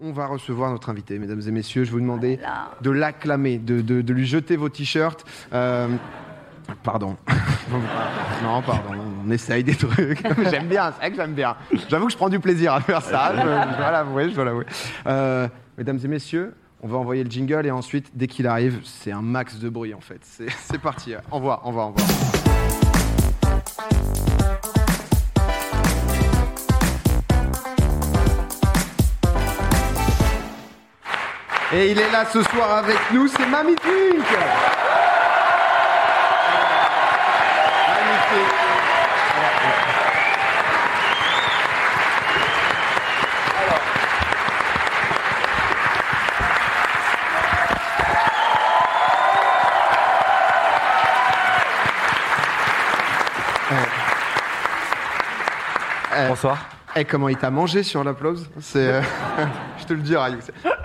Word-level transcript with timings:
on 0.00 0.12
va 0.12 0.26
recevoir 0.26 0.70
notre 0.70 0.90
invité. 0.90 1.18
Mesdames 1.18 1.40
et 1.46 1.50
messieurs, 1.50 1.84
je 1.84 1.90
vous 1.90 2.00
demander 2.00 2.38
de 2.82 2.90
l'acclamer, 2.90 3.58
de, 3.58 3.80
de- 3.80 4.02
de 4.02 4.12
lui 4.12 4.26
jeter 4.26 4.56
vos 4.56 4.68
t-shirts. 4.68 5.24
Euh, 5.52 5.88
Pardon. 6.82 7.16
non, 8.42 8.60
pardon. 8.60 8.90
On 9.24 9.30
essaye 9.30 9.62
des 9.62 9.76
trucs. 9.76 10.20
j'aime 10.50 10.66
bien, 10.66 10.90
c'est 10.90 10.98
vrai 10.98 11.10
que 11.12 11.16
j'aime 11.16 11.34
bien. 11.34 11.54
J'avoue 11.88 12.06
que 12.06 12.12
je 12.12 12.16
prends 12.16 12.28
du 12.28 12.40
plaisir 12.40 12.72
à 12.74 12.80
faire 12.80 13.02
ça. 13.02 13.32
Je, 13.36 13.40
je 13.40 13.76
dois 13.78 13.90
l'avouer, 13.92 14.30
je 14.30 14.34
dois 14.34 14.44
l'avouer. 14.46 14.66
Euh, 15.06 15.46
mesdames 15.78 16.00
et 16.02 16.08
messieurs, 16.08 16.54
on 16.82 16.88
va 16.88 16.98
envoyer 16.98 17.22
le 17.22 17.30
jingle 17.30 17.66
et 17.66 17.70
ensuite, 17.70 18.10
dès 18.14 18.26
qu'il 18.26 18.48
arrive, 18.48 18.80
c'est 18.82 19.12
un 19.12 19.22
max 19.22 19.60
de 19.60 19.68
bruit 19.68 19.94
en 19.94 20.00
fait. 20.00 20.18
C'est 20.24 20.78
parti. 20.80 21.14
Envoie, 21.30 21.64
envoie, 21.64 21.84
envoie. 21.84 22.04
Et 31.78 31.90
il 31.90 32.00
est 32.00 32.10
là 32.10 32.24
ce 32.32 32.42
soir 32.42 32.78
avec 32.78 32.96
nous, 33.12 33.28
c'est 33.28 33.44
Mamie 33.44 33.74
Twink. 33.74 34.24
Magnifique. 37.90 38.54
Bonsoir. 56.28 56.56
Et 56.96 57.04
comment 57.04 57.28
il 57.28 57.36
t'a 57.36 57.50
mangé 57.50 57.82
sur 57.82 58.02
l'applause 58.02 58.48
C'est, 58.62 58.78
euh, 58.78 59.02
je 59.78 59.84
te 59.84 59.92
le 59.92 60.00
dis, 60.00 60.16
Rayou. 60.16 60.38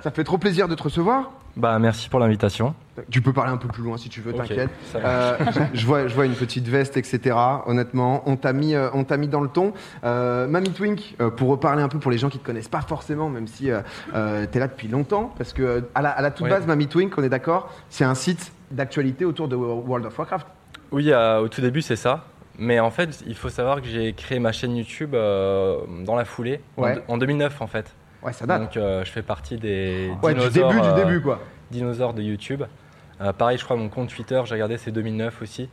Ça 0.04 0.12
fait 0.12 0.24
trop 0.24 0.38
plaisir 0.38 0.68
de 0.68 0.76
te 0.76 0.84
recevoir. 0.84 1.32
Bah 1.58 1.78
merci 1.80 2.08
pour 2.10 2.20
l'invitation. 2.20 2.74
Tu 3.10 3.22
peux 3.22 3.34
parler 3.34 3.52
un 3.52 3.58
peu 3.58 3.68
plus 3.68 3.84
loin 3.84 3.98
si 3.98 4.08
tu 4.10 4.22
veux, 4.22 4.32
t'inquiète. 4.34 4.70
Euh, 4.96 5.38
je, 5.74 5.86
vois, 5.86 6.08
je 6.08 6.16
vois 6.16 6.26
une 6.26 6.34
petite 6.36 6.68
veste, 6.68 6.96
etc. 6.98 7.36
Honnêtement, 7.66 8.24
on 8.26 8.36
t'a 8.38 8.54
mis, 8.54 8.74
euh, 8.74 8.90
on 8.94 9.04
t'a 9.04 9.18
mis 9.18 9.28
dans 9.28 9.42
le 9.42 9.50
ton. 9.50 9.74
Euh, 10.04 10.48
Mamie 10.48 10.72
Twink, 10.72 11.16
euh, 11.20 11.30
pour 11.30 11.50
reparler 11.50 11.84
un 11.84 11.90
peu 11.90 12.00
pour 12.00 12.10
les 12.10 12.18
gens 12.18 12.30
qui 12.30 12.40
te 12.40 12.46
connaissent 12.46 12.70
pas 12.70 12.82
forcément, 12.82 13.30
même 13.30 13.48
si 13.48 13.70
euh, 13.70 13.82
euh, 14.16 14.46
t'es 14.50 14.60
là 14.60 14.68
depuis 14.68 14.88
longtemps, 14.88 15.34
parce 15.38 15.52
que 15.54 15.84
à 15.94 16.02
la, 16.02 16.10
à 16.12 16.22
la 16.22 16.32
toute 16.32 16.46
Ouais. 16.46 16.50
base, 16.52 16.66
Mamie 16.66 16.88
Twink, 16.88 17.14
on 17.18 17.24
est 17.24 17.30
d'accord, 17.30 17.70
c'est 17.90 18.06
un 18.06 18.16
site 18.16 18.54
d'actualité 18.72 19.26
autour 19.26 19.48
de 19.50 19.56
World 19.56 20.06
of 20.06 20.18
Warcraft. 20.18 20.48
Oui, 20.92 21.12
au 21.14 21.48
tout 21.50 21.62
début 21.62 21.82
c'est 21.82 21.96
ça. 21.96 22.26
Mais 22.58 22.80
en 22.80 22.92
fait, 22.92 23.24
il 23.28 23.36
faut 23.36 23.50
savoir 23.50 23.82
que 23.82 23.88
j'ai 23.88 24.14
créé 24.14 24.40
ma 24.40 24.52
chaîne 24.52 24.76
YouTube 24.76 25.12
dans 25.12 26.16
la 26.16 26.26
foulée, 26.26 26.62
Ouais. 26.78 27.02
en, 27.08 27.18
2009 27.18 27.62
en 27.62 27.68
fait. 27.68 27.94
Ouais, 28.24 28.34
ça 28.34 28.46
date. 28.46 28.62
Donc 28.62 28.78
euh, 28.78 29.04
je 29.04 29.12
fais 29.12 29.22
partie 29.22 29.58
des 29.58 30.12
ouais, 30.22 30.34
du 30.34 30.40
dinosaures, 30.40 30.70
début, 30.70 30.82
du 30.82 30.88
euh, 30.88 30.94
début, 31.06 31.22
quoi. 31.22 31.40
dinosaures 31.72 32.14
de 32.14 32.22
YouTube. 32.22 32.64
Euh, 33.20 33.34
pareil, 33.34 33.58
je 33.58 33.64
crois 33.64 33.76
mon 33.76 33.90
compte 33.90 34.10
Twitter, 34.10 34.42
j'ai 34.46 34.54
regardé, 34.56 34.78
c'est 34.78 34.92
2009 34.92 35.42
aussi. 35.42 35.70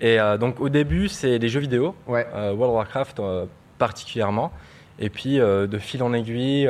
Et 0.00 0.18
donc 0.40 0.60
au 0.60 0.68
début, 0.68 1.08
c'est 1.08 1.38
les 1.38 1.48
jeux 1.48 1.60
vidéo, 1.60 1.94
Ouais. 2.08 2.26
World 2.34 2.60
of 2.62 2.68
Warcraft 2.74 3.22
particulièrement. 3.78 4.50
Et 4.98 5.08
puis 5.08 5.36
de 5.38 5.78
fil 5.78 6.02
en 6.02 6.12
aiguille, 6.12 6.68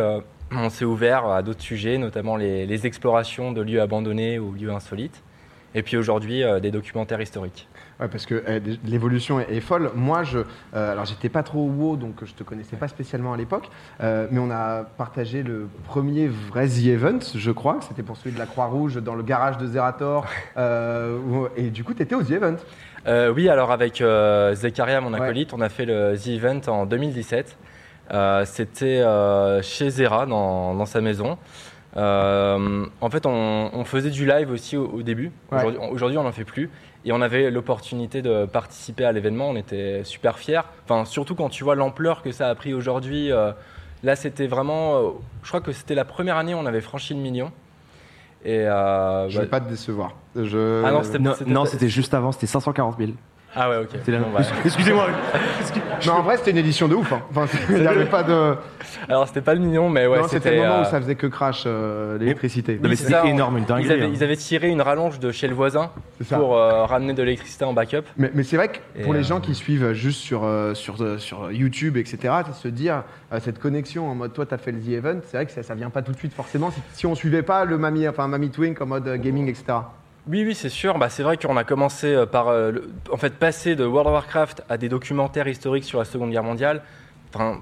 on 0.53 0.69
s'est 0.69 0.85
ouvert 0.85 1.27
à 1.27 1.43
d'autres 1.43 1.63
sujets, 1.63 1.97
notamment 1.97 2.37
les, 2.37 2.67
les 2.67 2.87
explorations 2.87 3.51
de 3.51 3.63
lieux 3.63 3.81
abandonnés 3.81 4.39
ou 4.39 4.53
lieux 4.53 4.71
insolites. 4.71 5.23
Et 5.77 5.83
puis 5.83 5.97
aujourd'hui, 5.97 6.43
euh, 6.45 6.61
des 6.61 6.71
documentaires 6.71 7.21
historiques. 7.21 7.67
Ouais, 8.01 8.09
parce 8.09 8.27
que 8.27 8.43
euh, 8.49 8.61
l'évolution 8.85 9.41
est, 9.41 9.53
est 9.53 9.61
folle. 9.61 9.91
Moi, 9.95 10.23
je, 10.23 10.39
euh, 10.75 10.93
alors 10.93 11.05
j'étais 11.05 11.29
pas 11.29 11.43
trop 11.43 11.67
WoW, 11.67 11.97
donc 11.97 12.25
je 12.25 12.33
te 12.33 12.43
connaissais 12.45 12.77
pas 12.77 12.87
spécialement 12.89 13.33
à 13.33 13.37
l'époque, 13.37 13.69
euh, 14.01 14.27
mais 14.31 14.39
on 14.39 14.51
a 14.51 14.85
partagé 14.85 15.43
le 15.43 15.69
premier 15.87 16.29
vrai 16.29 16.69
The 16.69 16.87
Event, 16.87 17.19
je 17.35 17.51
crois, 17.51 17.79
c'était 17.89 18.03
pour 18.03 18.17
celui 18.17 18.33
de 18.35 18.39
la 18.39 18.47
Croix-Rouge 18.47 18.97
dans 19.03 19.15
le 19.15 19.23
garage 19.23 19.59
de 19.59 19.67
Zerator, 19.67 20.27
et 21.57 21.71
du 21.71 21.85
coup, 21.85 21.95
tu 21.95 22.03
étais 22.03 22.15
au 22.15 22.23
The 22.23 22.31
Event. 22.33 22.57
Oui, 23.35 23.49
alors 23.49 23.71
avec 23.71 24.03
Zekaria, 24.55 25.01
mon 25.01 25.13
Ouais. 25.13 25.21
acolyte, 25.21 25.53
on 25.53 25.61
a 25.61 25.69
fait 25.69 25.85
le 25.87 26.15
The 26.17 26.29
Event 26.29 26.61
en 26.69 26.87
2017. 26.87 27.57
Euh, 28.13 28.45
C'était 28.45 29.03
chez 29.63 29.91
Zera, 29.91 30.27
dans, 30.27 30.75
dans 30.75 30.87
sa 30.87 31.01
maison. 31.01 31.39
Euh, 31.97 32.87
en 33.01 33.11
fait, 33.11 33.25
on, 33.27 33.71
on 33.73 33.85
faisait 33.85 34.11
du 34.11 34.27
live 34.27 34.51
aussi 34.51 34.77
au, 34.77 34.87
au 34.87 35.03
début. 35.03 35.31
Ouais. 35.53 35.65
Aujourd'hui- 35.91 36.19
on 36.19 36.25
n'en 36.25 36.33
fait 36.33 36.45
plus. 36.45 36.71
Et 37.05 37.13
on 37.13 37.21
avait 37.21 37.51
l'opportunité 37.51 38.23
de 38.23 38.47
participer 38.47 39.05
à 39.05 39.13
l'événement. 39.13 39.51
On 39.51 39.57
était 39.57 40.03
super 40.05 40.39
fiers. 40.39 40.61
Enfin, 40.85 41.05
surtout 41.05 41.35
quand 41.35 41.51
tu 41.51 41.63
vois 41.65 41.75
l'ampleur 41.75 42.23
que 42.23 42.33
ça 42.33 42.49
a 42.49 42.55
pris 42.55 42.73
aujourd'hui. 42.75 43.31
euh, 43.31 43.53
là, 44.03 44.17
c'était 44.17 44.47
vraiment. 44.47 44.97
euh, 44.97 45.11
je 45.43 45.49
crois 45.49 45.61
que 45.61 45.73
c'était 45.73 45.95
la 45.95 46.05
première 46.05 46.37
année 46.37 46.55
où 46.55 46.59
on 46.59 46.67
avait 46.67 46.81
franchi 46.81 47.15
le 47.15 47.21
million. 47.21 47.53
Et 48.45 48.59
euh, 48.59 49.29
Je 49.29 49.39
vais 49.41 49.47
bah- 49.47 49.59
pas 49.59 49.65
te 49.65 49.71
décevoir. 49.71 50.15
Je... 50.37 50.83
Ah 50.85 50.91
non, 51.47 51.65
c'était 51.65 51.89
juste 51.89 52.13
avant, 52.15 52.33
c'était 52.33 52.47
540 52.47 52.97
000. 52.99 53.13
Ah 53.57 53.71
ouais, 53.71 53.77
ok. 53.79 53.89
C'est 54.05 54.11
la- 54.11 54.19
Bon, 54.19 54.31
bah, 54.35 54.41
Excusez-moi. 54.65 55.07
Mais 56.05 56.11
en 56.11 56.23
vrai, 56.23 56.37
c'était 56.37 56.51
une 56.51 56.57
édition 56.59 56.89
de 56.89 56.95
ouf. 56.95 57.13
hein. 57.13 57.21
Enfin, 57.31 57.47
il 57.71 57.81
n'y 57.81 57.87
avait 57.87 58.07
pas 58.07 58.23
de. 58.23 58.55
Alors 59.09 59.27
c'était 59.29 59.41
pas 59.41 59.55
le 59.55 59.61
million, 59.61 59.89
mais 59.89 60.07
ouais, 60.07 60.19
non, 60.19 60.29
c'était 60.29 60.51
le 60.53 60.63
moment 60.63 60.75
euh, 60.79 60.83
où 60.83 60.85
ça 60.85 61.01
faisait 61.01 61.15
que 61.15 61.27
crash 61.27 61.65
euh, 61.67 62.19
l'électricité. 62.19 62.79
Non, 62.83 62.89
mais 62.89 62.97
c'est 62.97 63.07
c'était 63.13 63.29
énorme, 63.29 63.57
une 63.59 63.65
Ils 63.65 63.67
dinguerie. 63.67 63.93
avaient, 63.93 64.03
hein. 64.05 64.11
ils 64.13 64.23
avaient 64.25 64.37
tiré 64.37 64.69
une 64.69 64.81
rallonge 64.83 65.19
de 65.21 65.31
chez 65.31 65.47
le 65.47 65.55
voisin 65.55 65.91
pour 66.31 66.57
euh, 66.57 66.85
ramener 66.85 67.13
de 67.13 67.23
l'électricité 67.23 67.65
en 67.65 67.73
backup. 67.73 68.03
Mais, 68.17 68.31
mais 68.35 68.43
c'est 68.43 68.57
vrai 68.57 68.69
que 68.69 68.79
Et, 68.99 69.03
pour 69.03 69.13
les 69.15 69.21
euh, 69.21 69.25
gens 69.25 69.41
qui 69.41 69.55
suivent 69.55 69.93
juste 69.93 70.21
sur, 70.21 70.45
euh, 70.45 70.75
sur, 70.75 71.01
euh, 71.03 71.19
sur 71.19 71.51
YouTube, 71.53 71.97
etc., 71.97 72.35
se 72.55 72.69
dire 72.69 73.05
euh, 73.33 73.39
cette 73.41 73.59
connexion 73.59 74.09
en 74.11 74.15
mode 74.15 74.33
toi, 74.33 74.47
tu 74.47 74.55
as 74.55 74.59
fait 74.59 74.73
le 74.73 74.81
The 74.81 74.89
Event, 74.91 75.21
c'est 75.27 75.37
vrai 75.37 75.47
que 75.47 75.53
ça, 75.53 75.63
ça 75.63 75.75
vient 75.75 75.91
pas 75.91 76.03
tout 76.03 76.13
de 76.13 76.19
suite 76.19 76.33
forcément 76.35 76.71
si, 76.71 76.81
si 76.93 77.07
on 77.07 77.15
suivait 77.15 77.43
pas 77.43 77.65
le 77.65 77.79
Mami, 77.79 78.09
enfin, 78.09 78.27
Mami 78.29 78.51
Twink 78.51 78.81
en 78.81 78.87
mode 78.87 79.07
euh, 79.09 79.17
gaming, 79.17 79.49
etc. 79.49 79.65
Oui, 80.27 80.43
oui, 80.45 80.55
c'est 80.55 80.69
sûr. 80.71 80.99
Bah, 80.99 81.09
c'est 81.11 81.23
vrai 81.23 81.37
qu'on 81.37 81.57
a 81.57 81.65
commencé 81.65 82.07
euh, 82.15 82.25
par 82.27 82.49
euh, 82.49 82.71
le- 82.71 82.91
en 83.13 83.17
fait 83.17 83.35
passer 83.35 83.77
de 83.77 83.85
World 83.85 84.09
of 84.09 84.15
Warcraft 84.15 84.63
à 84.69 84.79
des 84.79 84.89
documentaires 84.89 85.49
historiques 85.49 85.85
sur 85.85 85.99
la 85.99 86.05
Seconde 86.07 86.31
Guerre 86.31 86.43
mondiale. 86.43 86.83
Enfin, 87.35 87.61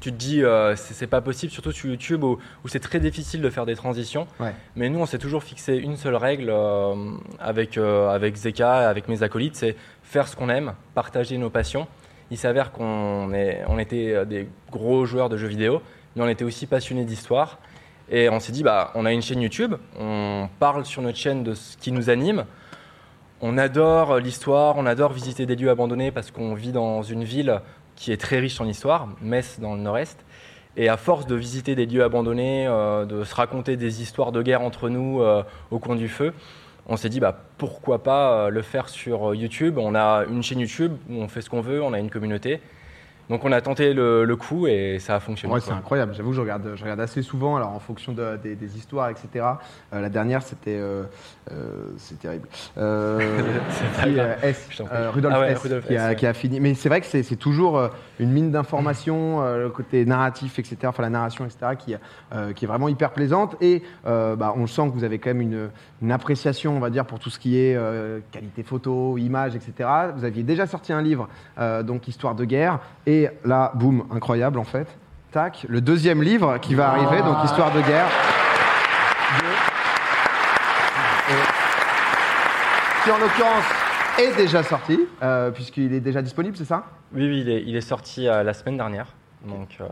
tu 0.00 0.10
te 0.10 0.16
dis 0.16 0.42
euh, 0.42 0.74
c'est 0.76 1.06
pas 1.06 1.20
possible, 1.20 1.52
surtout 1.52 1.70
sur 1.72 1.88
YouTube 1.88 2.24
où, 2.24 2.38
où 2.64 2.68
c'est 2.68 2.80
très 2.80 2.98
difficile 2.98 3.42
de 3.42 3.50
faire 3.50 3.64
des 3.66 3.76
transitions. 3.76 4.26
Ouais. 4.40 4.54
Mais 4.74 4.88
nous, 4.88 4.98
on 4.98 5.06
s'est 5.06 5.18
toujours 5.18 5.44
fixé 5.44 5.76
une 5.76 5.96
seule 5.96 6.16
règle 6.16 6.48
euh, 6.50 6.94
avec 7.38 7.78
avec 7.78 8.34
Zeka, 8.36 8.88
avec 8.88 9.06
mes 9.08 9.22
acolytes, 9.22 9.54
c'est 9.56 9.76
faire 10.02 10.26
ce 10.26 10.34
qu'on 10.34 10.48
aime, 10.48 10.72
partager 10.94 11.38
nos 11.38 11.50
passions. 11.50 11.86
Il 12.32 12.38
s'avère 12.38 12.72
qu'on 12.72 13.30
on 13.68 13.78
était 13.78 14.24
des 14.26 14.48
gros 14.70 15.04
joueurs 15.04 15.28
de 15.28 15.36
jeux 15.36 15.48
vidéo, 15.48 15.82
mais 16.16 16.22
on 16.22 16.28
était 16.28 16.44
aussi 16.44 16.66
passionnés 16.66 17.04
d'histoire. 17.04 17.58
Et 18.10 18.28
on 18.28 18.40
s'est 18.40 18.52
dit, 18.52 18.64
bah, 18.64 18.90
on 18.96 19.06
a 19.06 19.12
une 19.12 19.22
chaîne 19.22 19.40
YouTube, 19.40 19.74
on 19.98 20.48
parle 20.58 20.84
sur 20.84 21.00
notre 21.00 21.18
chaîne 21.18 21.44
de 21.44 21.54
ce 21.54 21.76
qui 21.76 21.92
nous 21.92 22.10
anime. 22.10 22.44
On 23.40 23.56
adore 23.56 24.18
l'histoire, 24.18 24.76
on 24.76 24.84
adore 24.84 25.12
visiter 25.12 25.46
des 25.46 25.54
lieux 25.54 25.70
abandonnés 25.70 26.10
parce 26.10 26.30
qu'on 26.30 26.54
vit 26.54 26.72
dans 26.72 27.02
une 27.02 27.24
ville 27.24 27.60
qui 27.94 28.12
est 28.12 28.20
très 28.20 28.40
riche 28.40 28.60
en 28.60 28.66
histoire, 28.66 29.08
Metz 29.22 29.60
dans 29.60 29.74
le 29.74 29.80
nord-est. 29.80 30.18
Et 30.76 30.88
à 30.88 30.96
force 30.96 31.26
de 31.26 31.36
visiter 31.36 31.74
des 31.74 31.86
lieux 31.86 32.02
abandonnés, 32.02 32.66
euh, 32.66 33.04
de 33.04 33.24
se 33.24 33.34
raconter 33.34 33.76
des 33.76 34.02
histoires 34.02 34.32
de 34.32 34.42
guerre 34.42 34.62
entre 34.62 34.88
nous 34.88 35.20
euh, 35.20 35.42
au 35.70 35.78
coin 35.78 35.96
du 35.96 36.08
feu, 36.08 36.32
on 36.86 36.96
s'est 36.96 37.08
dit 37.08 37.20
bah, 37.20 37.38
pourquoi 37.58 38.02
pas 38.02 38.32
euh, 38.32 38.50
le 38.50 38.62
faire 38.62 38.88
sur 38.88 39.34
YouTube. 39.34 39.78
On 39.78 39.94
a 39.94 40.24
une 40.28 40.42
chaîne 40.42 40.60
YouTube 40.60 40.96
où 41.08 41.14
on 41.14 41.28
fait 41.28 41.42
ce 41.42 41.50
qu'on 41.50 41.60
veut, 41.60 41.82
on 41.82 41.92
a 41.92 41.98
une 41.98 42.10
communauté. 42.10 42.60
Donc 43.30 43.44
on 43.44 43.52
a 43.52 43.60
tenté 43.60 43.94
le, 43.94 44.24
le 44.24 44.36
coup 44.36 44.66
et 44.66 44.98
ça 44.98 45.14
a 45.14 45.20
fonctionné. 45.20 45.54
Ouais, 45.54 45.60
c'est 45.60 45.70
incroyable. 45.70 46.12
J'avoue, 46.14 46.32
je 46.32 46.40
regarde, 46.40 46.72
je 46.74 46.82
regarde 46.82 47.00
assez 47.00 47.22
souvent, 47.22 47.56
alors 47.56 47.70
en 47.70 47.78
fonction 47.78 48.12
de- 48.12 48.36
des, 48.42 48.56
des 48.56 48.76
histoires, 48.76 49.08
etc. 49.08 49.46
Euh, 49.92 50.00
la 50.00 50.08
dernière, 50.08 50.42
c'était. 50.42 50.76
euh, 50.78 51.04
euh, 51.52 51.84
c'est 51.96 52.18
terrible. 52.18 52.48
Qui, 54.02 54.18
S, 54.42 54.68
Rudolf 55.12 55.34
Ah 55.36 55.40
ouais, 55.40 55.52
S, 55.52 55.58
Rudolf 55.62 55.86
qui, 55.86 55.94
S, 55.94 56.00
a, 56.00 56.08
ouais. 56.08 56.16
qui 56.16 56.26
a 56.26 56.34
fini. 56.34 56.58
Mais 56.60 56.74
c'est 56.74 56.88
vrai 56.88 57.00
que 57.00 57.06
c'est 57.06 57.22
c'est 57.22 57.36
toujours 57.36 57.80
une 58.18 58.30
mine 58.32 58.50
d'informations, 58.50 59.40
le 59.56 59.68
côté 59.70 60.04
narratif, 60.04 60.58
etc. 60.58 60.76
Enfin, 60.86 61.02
la 61.02 61.10
narration, 61.10 61.44
etc., 61.44 61.72
qui, 61.78 61.94
qui 62.56 62.64
est 62.64 62.68
vraiment 62.68 62.88
hyper 62.88 63.12
plaisante. 63.12 63.56
Et 63.60 63.82
bah, 64.04 64.54
on 64.56 64.66
sent 64.66 64.82
que 64.88 64.92
vous 64.94 65.04
avez 65.04 65.18
quand 65.18 65.30
même 65.30 65.40
une, 65.40 65.70
une 66.02 66.12
appréciation, 66.12 66.76
on 66.76 66.80
va 66.80 66.90
dire, 66.90 67.04
pour 67.06 67.18
tout 67.20 67.30
ce 67.30 67.38
qui 67.38 67.58
est 67.58 67.78
qualité 68.32 68.62
photo, 68.62 69.16
image, 69.18 69.54
etc. 69.56 69.88
Vous 70.16 70.24
aviez 70.24 70.42
déjà 70.42 70.66
sorti 70.66 70.92
un 70.92 71.02
livre, 71.02 71.28
donc 71.84 72.08
Histoire 72.08 72.34
de 72.34 72.44
guerre. 72.44 72.80
Et 73.06 73.19
là, 73.44 73.72
boum, 73.74 74.04
incroyable 74.14 74.58
en 74.58 74.64
fait. 74.64 74.86
Tac, 75.32 75.64
le 75.68 75.80
deuxième 75.80 76.22
livre 76.22 76.58
qui 76.58 76.74
va 76.74 76.88
arriver, 76.88 77.22
donc 77.22 77.36
Histoire 77.44 77.70
de 77.72 77.80
guerre. 77.82 78.06
Et- 81.28 83.04
Qui 83.04 83.10
en 83.12 83.18
l'occurrence 83.18 83.64
est 84.18 84.36
déjà 84.36 84.62
sorti, 84.62 85.00
euh, 85.22 85.50
puisqu'il 85.50 85.92
est 85.94 86.00
déjà 86.00 86.20
disponible, 86.20 86.56
c'est 86.56 86.64
ça? 86.64 86.84
Oui, 87.14 87.26
oui, 87.28 87.40
il 87.40 87.48
est, 87.48 87.62
il 87.66 87.76
est 87.76 87.80
sorti 87.80 88.28
euh, 88.28 88.42
la 88.42 88.52
semaine 88.52 88.76
dernière. 88.76 89.06
Donc, 89.46 89.78
euh, 89.80 89.86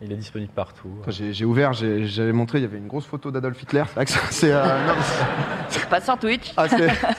il 0.00 0.12
est 0.12 0.16
disponible 0.16 0.52
partout. 0.54 0.90
J'ai 1.08 1.44
ouvert, 1.44 1.72
j'avais 1.72 2.32
montré, 2.32 2.58
il 2.58 2.62
y 2.62 2.64
avait 2.64 2.78
une 2.78 2.86
grosse 2.86 3.04
photo 3.04 3.32
d'Adolf 3.32 3.60
Hitler. 3.60 3.82
C'est 4.30 4.52
euh, 4.52 4.62
pas 5.90 6.00
sur 6.00 6.16
Twitch. 6.18 6.52
Ah, 6.56 6.66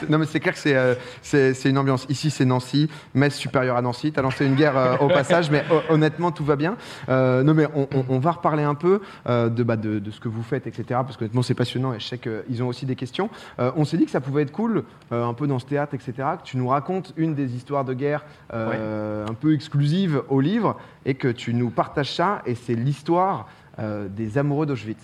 non, 0.08 0.16
mais 0.16 0.24
c'est 0.24 0.40
clair 0.40 0.54
que 0.54 0.60
euh, 0.66 0.94
c'est 1.20 1.68
une 1.68 1.76
ambiance. 1.76 2.06
Ici, 2.08 2.30
c'est 2.30 2.46
Nancy, 2.46 2.88
Metz 3.12 3.34
supérieure 3.34 3.76
à 3.76 3.82
Nancy. 3.82 4.12
Tu 4.12 4.18
as 4.18 4.22
lancé 4.22 4.46
une 4.46 4.54
guerre 4.54 4.98
au 5.02 5.08
passage, 5.08 5.50
mais 5.50 5.62
honnêtement, 5.90 6.32
tout 6.32 6.44
va 6.44 6.56
bien. 6.56 6.76
non, 7.08 7.52
mais 7.52 7.66
on, 7.74 8.18
va 8.18 8.30
reparler 8.30 8.62
un 8.62 8.74
peu 8.74 9.02
de, 9.26 9.62
bah, 9.62 9.76
de, 9.76 9.98
de, 9.98 10.10
ce 10.10 10.20
que 10.20 10.28
vous 10.28 10.42
faites, 10.42 10.66
etc. 10.66 10.84
Parce 10.88 11.18
que 11.18 11.24
honnêtement, 11.24 11.42
c'est 11.42 11.54
passionnant 11.54 11.92
et 11.92 12.00
je 12.00 12.06
sais 12.06 12.18
qu'ils 12.18 12.62
ont 12.62 12.68
aussi 12.68 12.86
des 12.86 12.96
questions. 12.96 13.28
on 13.58 13.84
s'est 13.84 13.98
dit 13.98 14.06
que 14.06 14.10
ça 14.10 14.22
pouvait 14.22 14.42
être 14.42 14.52
cool, 14.52 14.84
un 15.10 15.34
peu 15.34 15.46
dans 15.46 15.58
ce 15.58 15.66
théâtre, 15.66 15.92
etc., 15.94 16.12
que 16.38 16.44
tu 16.44 16.56
nous 16.56 16.68
racontes 16.68 17.12
une 17.18 17.34
des 17.34 17.54
histoires 17.54 17.84
de 17.84 17.92
guerre 17.92 18.24
un 18.50 19.34
peu 19.38 19.52
exclusive 19.52 20.22
au 20.30 20.40
livre 20.40 20.78
et 21.06 21.14
que 21.14 21.28
tu 21.28 21.52
nous 21.52 21.70
partages 21.74 22.12
ça, 22.12 22.42
et 22.46 22.54
c'est 22.54 22.74
l'histoire 22.74 23.46
euh, 23.78 24.08
des 24.08 24.38
amoureux 24.38 24.66
d'Auschwitz. 24.66 25.02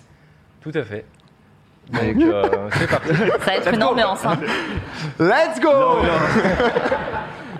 Tout 0.60 0.72
à 0.74 0.82
fait. 0.82 1.04
Donc, 1.92 2.02
euh, 2.22 2.68
c'est 2.72 2.88
parti. 2.88 3.08
Ça 3.14 3.38
va 3.46 3.56
être 3.56 3.74
une 3.74 3.82
ambiance. 3.82 4.24
Hein. 4.24 4.38
Let's 5.18 5.60
go 5.60 5.98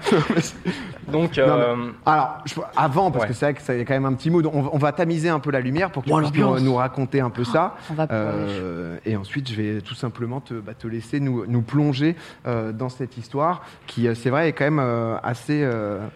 Donc, 1.11 1.39
euh, 1.39 1.91
alors, 2.07 2.45
avant, 2.77 3.11
parce 3.11 3.27
que 3.27 3.33
c'est 3.33 3.47
vrai 3.47 3.55
que 3.55 3.63
ça 3.63 3.75
y 3.75 3.81
a 3.81 3.85
quand 3.85 3.95
même 3.95 4.05
un 4.05 4.15
petit 4.15 4.31
mood, 4.31 4.47
on, 4.47 4.79
va 4.79 4.93
tamiser 4.93 5.29
un 5.29 5.41
peu 5.41 5.51
la 5.51 5.61
lumière 5.61 5.91
pour 5.91 6.05
que 6.05 6.09
tu 6.09 6.33
puisses 6.33 6.63
nous, 6.63 6.75
raconter 6.75 7.21
un 7.21 7.31
peu 7.31 7.45
ça. 7.45 7.75
Euh, 8.11 8.99
et 9.05 9.17
ensuite, 9.17 9.51
je 9.51 9.55
vais 9.55 9.81
tout 9.81 9.95
simplement 9.95 10.41
te, 10.41 10.55
bah, 10.55 10.73
te 10.79 10.87
laisser 10.87 11.21
nous, 11.21 11.45
nous 11.47 11.63
plonger 11.63 12.17
euh, 12.47 12.73
dans 12.73 12.89
cette 12.89 13.17
histoire 13.17 13.63
qui, 13.87 14.09
c'est 14.15 14.31
vrai, 14.31 14.49
est 14.49 14.53
quand 14.53 14.71
même 14.71 15.19
assez. 15.23 15.69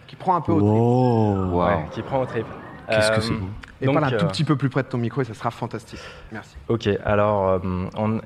qui 0.07 0.15
prend 0.15 0.35
un 0.35 0.41
peu 0.41 0.51
au 0.51 0.61
trip. 0.61 1.55
Ouais, 1.55 1.85
qui 1.91 2.01
prend 2.01 2.21
au 2.21 2.25
trip. 2.25 2.45
Qu'est-ce 2.89 3.11
que 3.11 3.21
c'est 3.21 3.33
Et 3.81 3.85
parle 3.85 4.03
un 4.03 4.17
tout 4.17 4.27
petit 4.27 4.43
peu 4.43 4.55
plus 4.55 4.69
près 4.69 4.83
de 4.83 4.87
ton 4.87 4.97
micro 4.97 5.21
et 5.21 5.25
ça 5.25 5.33
sera 5.33 5.51
fantastique. 5.51 5.99
Merci. 6.31 6.55
Ok, 6.67 6.89
alors 7.03 7.61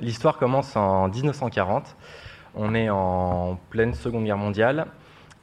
l'histoire 0.02 0.38
commence 0.38 0.76
en 0.76 1.08
1940. 1.08 1.96
On 2.56 2.74
est 2.74 2.90
en 2.90 3.60
pleine 3.70 3.94
Seconde 3.94 4.26
Guerre 4.26 4.38
mondiale 4.38 4.88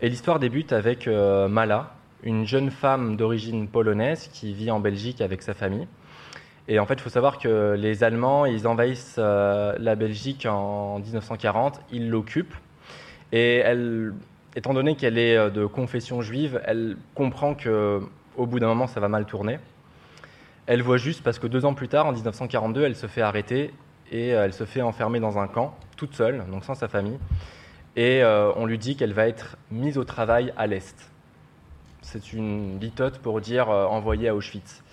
et 0.03 0.11
l'histoire 0.11 0.39
débute 0.39 0.73
avec 0.73 1.09
euh, 1.09 1.49
Mala, 1.49 1.95
une 2.23 2.47
jeune 2.47 2.71
femme 2.71 3.17
d'origine 3.17 3.67
polonaise 3.67 4.29
qui 4.33 4.53
vit 4.53 4.71
en 4.71 4.79
Belgique 4.79 5.23
avec 5.23 5.41
sa 5.41 5.55
famille. 5.55 5.87
Et 6.69 6.79
en 6.79 6.85
fait, 6.85 6.95
il 6.95 7.01
faut 7.01 7.11
savoir 7.11 7.39
que 7.39 7.75
les 7.79 8.05
Allemands, 8.05 8.45
ils 8.45 8.67
envahissent 8.67 9.17
euh, 9.19 9.75
la 9.79 9.95
Belgique 9.95 10.47
en 10.47 10.99
1940, 10.99 11.81
ils 11.93 12.11
l'occupent. 12.11 12.57
Et 13.33 13.57
elle, 13.59 14.13
étant 14.55 14.75
donné 14.75 14.97
qu'elle 14.97 15.17
est 15.17 15.37
euh, 15.37 15.49
de 15.49 15.65
confession 15.65 16.21
juive, 16.21 16.61
elle 16.67 16.99
comprend 17.15 17.55
que 17.55 18.03
au 18.37 18.47
bout 18.47 18.61
d'un 18.61 18.69
moment, 18.69 18.87
ça 18.87 19.00
va 19.00 19.09
mal 19.09 19.27
tourner. 19.27 19.59
Elle 20.67 20.83
voit 20.83 20.97
juste 20.97 21.23
parce 21.23 21.38
que 21.38 21.47
deux 21.47 21.65
ans 21.65 21.75
plus 21.75 21.88
tard, 21.88 22.06
en 22.06 22.12
1942, 22.12 22.83
elle 22.83 22.97
se 22.97 23.06
fait 23.06 23.23
arrêter 23.23 23.73
et 24.11 24.29
elle 24.29 24.53
se 24.53 24.65
fait 24.65 24.83
enfermer 24.83 25.21
dans 25.21 25.38
un 25.38 25.47
camp, 25.47 25.77
toute 25.97 26.15
seule, 26.15 26.44
donc 26.50 26.65
sans 26.65 26.75
sa 26.75 26.88
famille 26.88 27.19
et 27.97 28.23
euh, 28.23 28.53
on 28.56 28.67
lui 28.67 28.79
dit 28.79 28.94
qu'elle 28.94 29.15
va 29.15 29.27
être 29.27 29.56
mise 29.71 29.99
au 29.99 30.05
travail 30.05 30.53
à 30.56 30.67
l'Est. 30.67 31.11
C'est 32.03 32.33
une 32.33 32.79
litote 32.79 33.19
pour 33.19 33.41
dire 33.41 33.71
euh, 33.71 33.87
envoyée 33.87 34.29
à 34.29 34.35
Auschwitz. 34.35 34.85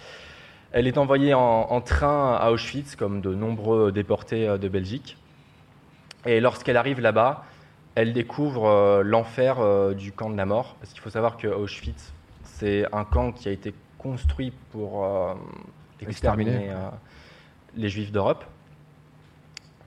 Elle 0.72 0.88
est 0.88 0.98
envoyée 0.98 1.36
en, 1.36 1.82
train 1.82 2.36
à 2.36 2.50
Auschwitz, 2.50 2.96
comme 2.96 3.22
de 3.22 3.36
nombreux 3.36 3.92
déportés 3.92 4.48
euh, 4.48 4.58
de 4.58 4.70
Belgique. 4.70 5.18
Et 6.26 6.40
lorsqu'elle 6.40 6.78
arrive 6.78 7.02
là-bas, 7.02 7.44
elle 7.96 8.14
découvre 8.14 9.04
l'enfer 9.04 9.58
du 9.94 10.14
camp 10.14 10.32
de 10.32 10.38
la 10.38 10.48
mort, 10.48 10.78
parce 10.80 10.94
qu'il 10.94 11.02
faut 11.02 11.12
savoir 11.12 11.38
que 11.38 11.48
Auschwitz, 11.48 12.12
c'est 12.54 12.86
un 12.94 13.04
camp 13.04 13.32
qui 13.32 13.50
a 13.50 13.52
été 13.52 13.74
construit 13.98 14.52
pour 14.72 15.08
exterminer 16.02 16.72
les 17.76 17.90
Juifs 17.90 18.12
d'Europe. 18.12 18.44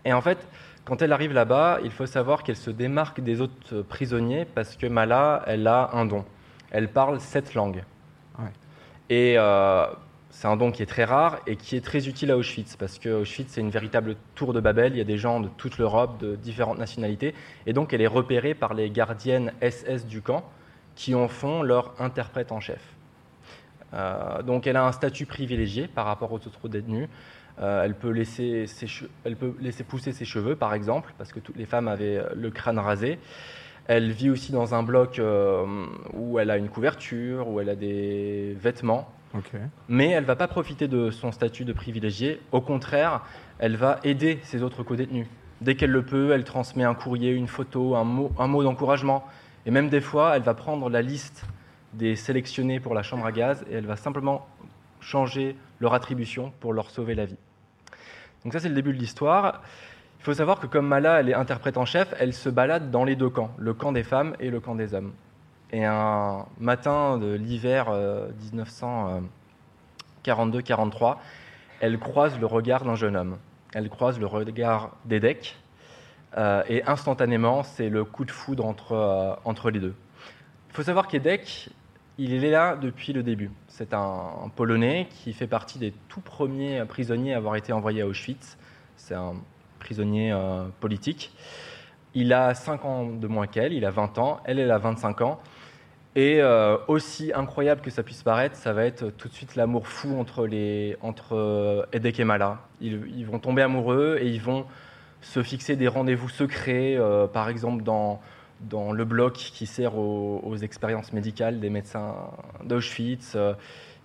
Et 0.05 0.13
en 0.13 0.21
fait, 0.21 0.39
quand 0.85 1.03
elle 1.03 1.13
arrive 1.13 1.33
là-bas, 1.33 1.81
il 1.83 1.91
faut 1.91 2.07
savoir 2.07 2.45
qu'elle 2.45 2.57
se 2.57 2.71
démarque 2.71 3.21
des 3.21 3.41
autres 3.41 3.83
prisonniers 3.83 4.45
parce 4.45 4.77
que 4.77 4.87
Mala, 4.87 5.43
elle 5.47 5.67
a 5.67 5.91
un 5.93 6.07
don. 6.07 6.25
Elle 6.71 6.89
parle 6.89 7.21
sept 7.21 7.55
langues. 7.55 7.83
Et 9.09 9.35
euh, 9.37 9.87
c'est 10.31 10.49
un 10.49 10.57
don 10.57 10.73
qui 10.73 10.83
est 10.83 10.87
très 10.87 11.05
rare 11.05 11.39
et 11.47 11.57
qui 11.57 11.77
est 11.77 11.81
très 11.81 12.09
utile 12.09 12.31
à 12.31 12.37
Auschwitz 12.37 12.77
parce 12.77 12.99
que 12.99 13.09
Auschwitz, 13.09 13.53
c'est 13.53 13.61
une 13.61 13.71
véritable 13.71 14.17
tour 14.35 14.53
de 14.53 14.61
Babel. 14.61 14.93
Il 14.93 14.99
y 14.99 15.01
a 15.01 15.05
des 15.05 15.19
gens 15.19 15.41
de 15.41 15.49
toute 15.57 15.79
l'Europe, 15.79 16.19
de 16.21 16.37
différentes 16.37 16.79
nationalités. 16.79 17.35
Et 17.67 17.73
donc, 17.73 17.93
elle 17.93 18.01
est 18.01 18.07
repérée 18.07 18.55
par 18.55 18.75
les 18.75 18.91
gardiennes 18.91 19.53
SS 19.61 20.07
du 20.07 20.23
camp 20.23 20.45
qui 20.97 21.15
en 21.15 21.29
font 21.29 21.63
leur 21.63 21.95
interprète 22.01 22.51
en 22.51 22.59
chef. 22.59 22.83
Euh, 23.95 24.43
donc, 24.43 24.67
elle 24.67 24.77
a 24.77 24.85
un 24.85 24.93
statut 24.93 25.27
privilégié 25.27 25.87
par 25.87 26.07
rapport 26.07 26.33
aux 26.33 26.37
autres 26.37 26.69
détenus. 26.69 27.09
Euh, 27.61 27.85
elle, 27.85 27.95
peut 27.95 28.11
laisser 28.11 28.67
elle 29.25 29.37
peut 29.37 29.55
laisser 29.61 29.83
pousser 29.83 30.13
ses 30.13 30.25
cheveux, 30.25 30.57
par 30.57 30.75
exemple, 30.75 31.15
parce 31.17 31.33
que 31.33 31.41
toutes 31.41 31.57
les 31.57 31.65
femmes 31.65 31.89
avaient 31.89 32.19
euh, 32.19 32.29
le 32.35 32.51
crâne 32.51 32.79
rasé. 32.79 33.19
Elle 33.87 34.11
vit 34.11 34.31
aussi 34.31 34.53
dans 34.53 34.75
un 34.75 34.83
bloc 34.83 35.19
euh, 35.19 35.65
où 36.13 36.39
elle 36.39 36.51
a 36.51 36.59
une 36.59 36.69
couverture, 36.69 37.49
où 37.49 37.61
elle 37.61 37.71
a 37.71 37.77
des 37.77 38.57
vêtements. 38.61 39.09
Mais 39.89 40.11
elle 40.11 40.23
ne 40.23 40.27
va 40.27 40.37
pas 40.37 40.49
profiter 40.49 40.89
de 40.89 41.11
son 41.11 41.31
statut 41.31 41.65
de 41.65 41.73
privilégié. 41.73 42.41
Au 42.53 42.61
contraire, 42.61 43.23
elle 43.59 43.77
va 43.77 44.01
aider 44.03 44.39
ses 44.43 44.63
autres 44.63 44.83
co-détenus. 44.83 45.27
Dès 45.61 45.75
qu'elle 45.77 45.91
le 45.91 46.03
peut, 46.03 46.33
elle 46.33 46.45
transmet 46.45 46.85
un 46.85 46.95
courrier, 46.95 47.33
une 47.33 47.47
photo, 47.47 47.97
un 47.97 48.05
mot, 48.05 48.33
un 48.39 48.47
mot 48.47 48.63
d'encouragement. 48.63 49.27
Et 49.67 49.71
même 49.71 49.89
des 49.89 50.01
fois, 50.01 50.37
elle 50.37 50.43
va 50.43 50.55
prendre 50.55 50.89
la 50.89 51.03
liste 51.03 51.45
des 51.93 52.15
sélectionnés 52.15 52.81
pour 52.81 52.95
la 52.95 53.03
chambre 53.03 53.27
à 53.27 53.33
gaz 53.33 53.65
et 53.69 53.75
elle 53.75 53.87
va 53.87 53.97
simplement 53.97 54.47
changer 55.01 55.57
leur 55.81 55.93
attribution 55.93 56.53
pour 56.61 56.73
leur 56.73 56.91
sauver 56.91 57.15
la 57.15 57.27
vie. 57.27 57.39
Donc 58.45 58.53
ça, 58.53 58.61
c'est 58.61 58.69
le 58.69 58.75
début 58.75 58.93
de 58.93 58.99
l'histoire. 58.99 59.63
Il 60.21 60.25
faut 60.25 60.35
savoir 60.35 60.61
que 60.61 60.67
comme 60.67 60.87
Mala, 60.87 61.21
elle 61.21 61.29
est 61.29 61.35
interprète 61.35 61.77
en 61.77 61.85
chef, 61.85 62.15
elle 62.19 62.33
se 62.33 62.49
balade 62.49 62.91
dans 62.91 63.05
les 63.05 63.17
deux 63.17 63.29
camps, 63.29 63.51
le 63.59 63.75
camp 63.75 63.93
des 63.93 64.05
femmes 64.05 64.37
et 64.41 64.51
le 64.51 64.61
camp 64.61 64.77
des 64.77 64.95
hommes. 64.95 65.13
Et 65.73 65.85
un 65.85 66.47
matin 66.61 67.19
de 67.19 67.35
l'hiver 67.35 67.87
1942-43, 68.55 69.17
euh, 70.27 71.15
elle 71.81 71.99
croise 71.99 72.39
le 72.39 72.47
regard 72.47 72.85
d'un 72.85 72.95
jeune 72.95 73.17
homme. 73.17 73.39
Elle 73.75 73.89
croise 73.89 74.21
le 74.21 74.27
regard 74.27 74.93
d'Edek. 75.05 75.57
Euh, 76.37 76.63
et 76.69 76.83
instantanément, 76.85 77.63
c'est 77.63 77.89
le 77.89 78.05
coup 78.05 78.25
de 78.25 78.31
foudre 78.31 78.67
entre, 78.67 78.93
euh, 78.93 79.35
entre 79.45 79.71
les 79.71 79.81
deux. 79.81 79.95
Il 80.71 80.77
faut 80.77 80.83
savoir 80.83 81.09
qu'Edek, 81.09 81.71
il 82.19 82.45
est 82.45 82.51
là 82.51 82.77
depuis 82.77 83.13
le 83.13 83.23
début. 83.23 83.51
C'est 83.69 83.95
un, 83.95 84.51
Polonais 84.55 85.09
qui 85.11 85.33
fait 85.33 85.47
partie 85.47 85.79
des 85.79 85.93
tout 86.09 86.21
premiers 86.21 86.85
prisonniers 86.85 87.35
à 87.35 87.39
avoir 87.39 87.57
été 87.57 87.73
envoyés 87.73 88.03
à 88.03 88.07
Auschwitz. 88.07 88.59
C'est 88.97 89.15
un 89.15 89.35
prisonnier 89.79 90.33
euh, 90.33 90.65
politique. 90.81 91.33
Il 92.15 92.33
a 92.33 92.55
5 92.55 92.85
ans 92.85 93.07
de 93.07 93.27
moins 93.27 93.47
qu'elle, 93.47 93.73
il 93.73 93.85
a 93.85 93.91
20 93.91 94.19
ans, 94.19 94.41
elle, 94.45 94.59
elle 94.59 94.71
a 94.71 94.79
25 94.79 95.21
ans. 95.23 95.41
Et 96.19 96.41
aussi 96.89 97.31
incroyable 97.35 97.83
que 97.83 97.91
ça 97.91 98.03
puisse 98.03 98.23
paraître, 98.23 98.57
ça 98.57 98.73
va 98.73 98.87
être 98.87 99.11
tout 99.11 99.29
de 99.29 99.35
suite 99.35 99.55
l'amour 99.55 99.87
fou 99.87 100.19
entre, 100.19 100.47
les, 100.47 100.97
entre 101.03 101.87
Edek 101.93 102.19
et 102.19 102.25
Mala. 102.25 102.61
Ils, 102.81 103.27
vont 103.27 103.39
tomber 103.39 103.61
amoureux 103.61 104.17
et 104.19 104.27
ils 104.27 104.41
vont 104.41 104.65
se 105.27 105.43
fixer 105.43 105.77
des 105.77 105.89
rendez-vous 105.89 106.29
secrets, 106.29 106.97
par 107.33 107.49
exemple 107.49 107.83
dans, 107.83 108.21
dans 108.61 108.93
le 108.93 109.05
bloc 109.05 109.35
qui 109.35 109.67
sert 109.67 109.97
aux, 109.97 110.57
expériences 110.57 111.13
médicales 111.13 111.61
des 111.61 111.71
médecins 111.71 112.15
d'Auschwitz. 112.65 113.35
Euh, 113.35 113.55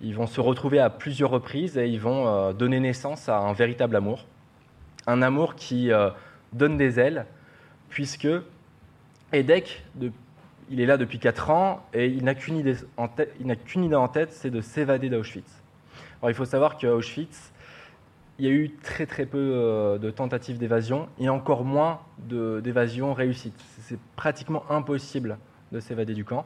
ils 0.01 0.15
vont 0.15 0.27
se 0.27 0.41
retrouver 0.41 0.79
à 0.79 0.89
plusieurs 0.89 1.29
reprises 1.29 1.77
et 1.77 1.87
ils 1.87 1.99
vont 1.99 2.27
euh, 2.27 2.53
donner 2.53 2.79
naissance 2.79 3.29
à 3.29 3.37
un 3.37 3.53
véritable 3.53 3.95
amour. 3.95 4.25
Un 5.07 5.21
amour 5.21 5.55
qui 5.55 5.91
euh, 5.91 6.09
donne 6.53 6.77
des 6.77 6.99
ailes, 6.99 7.25
puisque 7.89 8.27
Edek, 9.31 9.83
il 10.69 10.81
est 10.81 10.85
là 10.85 10.97
depuis 10.97 11.19
4 11.19 11.49
ans 11.49 11.85
et 11.93 12.07
il 12.07 12.23
n'a 12.23 12.35
qu'une 12.35 12.57
idée 12.57 12.75
en 12.97 14.07
tête, 14.07 14.33
c'est 14.33 14.49
de 14.49 14.61
s'évader 14.61 15.09
d'Auschwitz. 15.09 15.61
Alors 16.21 16.31
il 16.31 16.35
faut 16.35 16.45
savoir 16.45 16.77
qu'à 16.77 16.93
Auschwitz, 16.93 17.50
il 18.39 18.45
y 18.45 18.47
a 18.47 18.51
eu 18.51 18.71
très 18.81 19.05
très 19.05 19.25
peu 19.25 19.37
euh, 19.37 19.97
de 19.97 20.09
tentatives 20.09 20.57
d'évasion 20.57 21.07
et 21.19 21.29
encore 21.29 21.63
moins 21.63 21.99
d'évasion 22.17 23.13
réussite. 23.13 23.59
C'est 23.81 23.99
pratiquement 24.15 24.63
impossible 24.69 25.37
de 25.71 25.79
s'évader 25.79 26.13
du 26.13 26.25
camp. 26.25 26.45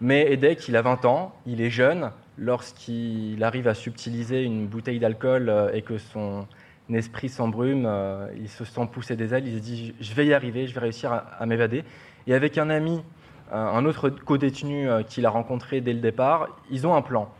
Mais 0.00 0.32
Edek, 0.32 0.68
il 0.68 0.76
a 0.76 0.82
20 0.82 1.04
ans, 1.06 1.34
il 1.44 1.60
est 1.60 1.70
jeune. 1.70 2.12
Lorsqu'il 2.36 3.42
arrive 3.42 3.66
à 3.66 3.74
subtiliser 3.74 4.44
une 4.44 4.68
bouteille 4.68 5.00
d'alcool 5.00 5.48
euh, 5.48 5.72
et 5.72 5.82
que 5.82 5.98
son 5.98 6.46
esprit 6.92 7.28
s'embrume, 7.28 7.84
euh, 7.86 8.28
il 8.36 8.48
se 8.48 8.64
sent 8.64 8.88
pousser 8.92 9.16
des 9.16 9.34
ailes, 9.34 9.48
il 9.48 9.56
se 9.56 9.62
dit 9.62 9.94
je 10.00 10.14
vais 10.14 10.26
y 10.26 10.34
arriver, 10.34 10.68
je 10.68 10.74
vais 10.74 10.80
réussir 10.80 11.12
à, 11.12 11.44
m'évader. 11.46 11.84
Et 12.26 12.34
avec 12.34 12.58
un 12.58 12.70
ami, 12.70 13.02
un 13.50 13.84
autre 13.84 14.08
co-détenu 14.10 14.88
qu'il 15.08 15.26
a 15.26 15.30
rencontré 15.30 15.80
dès 15.80 15.92
le 15.92 16.00
départ, 16.00 16.48
ils 16.70 16.86
ont 16.86 16.94
un 16.94 17.02
plan. 17.02 17.32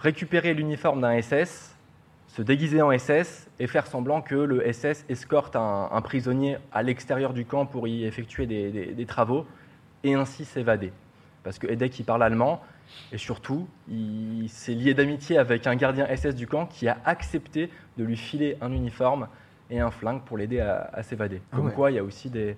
Récupérer 0.00 0.54
l'uniforme 0.54 1.02
d'un 1.02 1.20
SS, 1.20 1.76
se 2.30 2.42
déguiser 2.42 2.80
en 2.80 2.96
SS 2.96 3.48
et 3.58 3.66
faire 3.66 3.86
semblant 3.88 4.22
que 4.22 4.36
le 4.36 4.72
SS 4.72 5.04
escorte 5.08 5.56
un, 5.56 6.00
prisonnier 6.02 6.58
à 6.72 6.82
l'extérieur 6.82 7.32
du 7.32 7.44
camp 7.44 7.66
pour 7.66 7.88
y 7.88 8.04
effectuer 8.04 8.46
des, 8.46 9.06
travaux 9.06 9.46
et 10.04 10.14
ainsi 10.14 10.44
s'évader. 10.44 10.92
parce 11.42 11.58
que 11.58 11.66
Edek 11.66 11.98
il 11.98 12.04
parle 12.04 12.22
allemand, 12.22 12.62
et 13.12 13.18
surtout, 13.18 13.68
il 13.88 14.48
s'est 14.48 14.74
lié 14.74 14.94
d'amitié 14.94 15.38
avec 15.38 15.66
un 15.66 15.74
gardien 15.74 16.06
SS 16.14 16.34
du 16.34 16.46
camp 16.46 16.66
qui 16.66 16.88
a 16.88 16.98
accepté 17.04 17.70
de 17.98 18.04
lui 18.04 18.16
filer 18.16 18.56
un 18.60 18.72
uniforme 18.72 19.28
et 19.68 19.80
un 19.80 19.90
flingue 19.90 20.22
pour 20.22 20.38
l'aider 20.38 20.60
à, 20.60 21.02
s'évader. 21.02 21.42
Ah 21.52 21.56
Comme 21.56 21.66
ouais. 21.66 21.72
quoi, 21.72 21.90
il 21.90 21.94
y 21.94 21.98
a 21.98 22.04
aussi 22.04 22.30
des, 22.30 22.56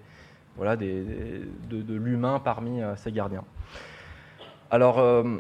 voilà, 0.57 0.76
des, 0.76 1.02
de, 1.69 1.83
de 1.83 1.95
l'humain 1.95 2.41
parmi 2.41 2.83
euh, 2.83 2.97
ces 2.97 3.12
gardiens. 3.12 3.45
Alors, 4.71 4.99
euh, 4.99 5.38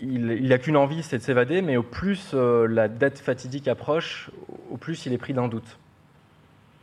il 0.00 0.48
n'a 0.48 0.58
qu'une 0.58 0.76
envie, 0.76 1.02
c'est 1.02 1.18
de 1.18 1.22
s'évader, 1.22 1.62
mais 1.62 1.76
au 1.76 1.82
plus 1.82 2.32
euh, 2.34 2.66
la 2.66 2.88
date 2.88 3.18
fatidique 3.18 3.68
approche, 3.68 4.30
au 4.70 4.76
plus 4.76 5.06
il 5.06 5.12
est 5.12 5.18
pris 5.18 5.34
d'un 5.34 5.48
doute. 5.48 5.78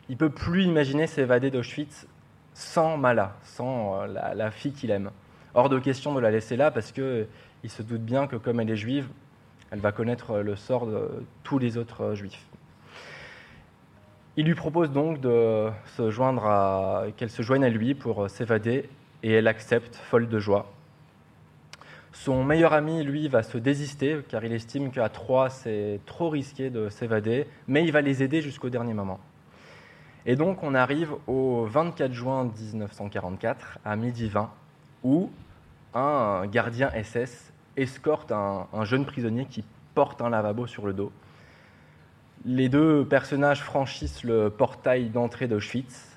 Il 0.10 0.18
peut 0.18 0.30
plus 0.30 0.64
imaginer 0.64 1.08
s'évader 1.08 1.52
d'Auschwitz 1.52 2.08
sans 2.54 2.98
Mala, 2.98 3.36
sans 3.44 4.02
euh, 4.02 4.34
la, 4.36 4.52
fille 4.52 4.74
qu'il 4.74 4.92
aime. 4.92 5.12
Hors 5.54 5.70
de 5.70 5.80
question 5.80 6.14
de 6.14 6.20
la 6.20 6.32
laisser 6.32 6.56
là 6.56 6.72
parce 6.72 6.92
que 6.92 7.28
se 7.68 7.82
doute 7.82 8.02
bien 8.02 8.28
que 8.28 8.36
comme 8.36 8.60
elle 8.60 8.70
est 8.70 8.76
juive, 8.76 9.08
elle 9.72 9.80
va 9.80 9.92
connaître 9.92 10.40
le 10.40 10.56
sort 10.56 10.86
de 10.86 11.24
tous 11.44 11.60
les 11.60 11.78
autres 11.78 12.04
euh, 12.04 12.16
juifs. 12.16 12.46
Il 14.38 14.46
lui 14.46 14.56
propose 14.56 14.92
donc 14.92 15.20
de 15.20 15.70
qu'elle 17.18 17.30
se 17.30 17.42
joigne 17.42 17.64
à 17.66 17.70
lui 17.70 17.94
pour 17.94 18.24
euh, 18.24 18.28
s'évader 18.28 18.90
et 19.24 19.32
elle 19.32 19.48
accepte, 19.48 19.96
folle 19.96 20.28
de 20.30 20.40
joie. 20.40 20.72
Son 22.14 22.44
meilleur 22.44 22.74
ami, 22.74 23.04
lui, 23.04 23.30
va 23.30 23.42
se 23.42 23.58
désister 23.58 24.20
car 24.28 24.44
il 24.44 24.52
estime 24.52 24.92
qu'à 24.92 25.08
trois, 25.10 25.50
c'est 25.50 26.00
trop 26.06 26.30
risqué 26.30 26.70
de 26.70 26.90
s'évader, 26.90 27.48
mais 27.68 27.84
il 27.84 27.92
va 27.92 28.02
les 28.02 28.22
aider 28.22 28.42
jusqu'au 28.42 28.70
dernier 28.70 28.94
moment. 28.94 29.20
Et 30.26 30.36
donc, 30.36 30.62
on 30.62 30.76
arrive 30.76 31.14
au 31.26 31.66
24 31.66 32.14
juin 32.14 32.44
1944, 32.44 33.80
à 33.86 33.96
midi 33.96 34.28
20, 34.28 34.52
où 35.04 35.32
un 35.94 36.46
gardien 36.48 36.92
SS 37.02 37.52
escorte 37.78 38.32
un, 38.32 38.68
un 38.74 38.84
jeune 38.84 39.06
prisonnier 39.06 39.46
qui 39.46 39.64
porte 39.96 40.22
un 40.22 40.30
lavabo 40.30 40.68
sur 40.68 40.86
le 40.86 40.94
dos. 40.94 41.12
Les 42.46 42.70
deux 42.70 43.06
personnages 43.06 43.62
franchissent 43.62 44.24
le 44.24 44.50
portail 44.50 45.10
d'entrée 45.10 45.48
d'Auschwitz, 45.48 46.12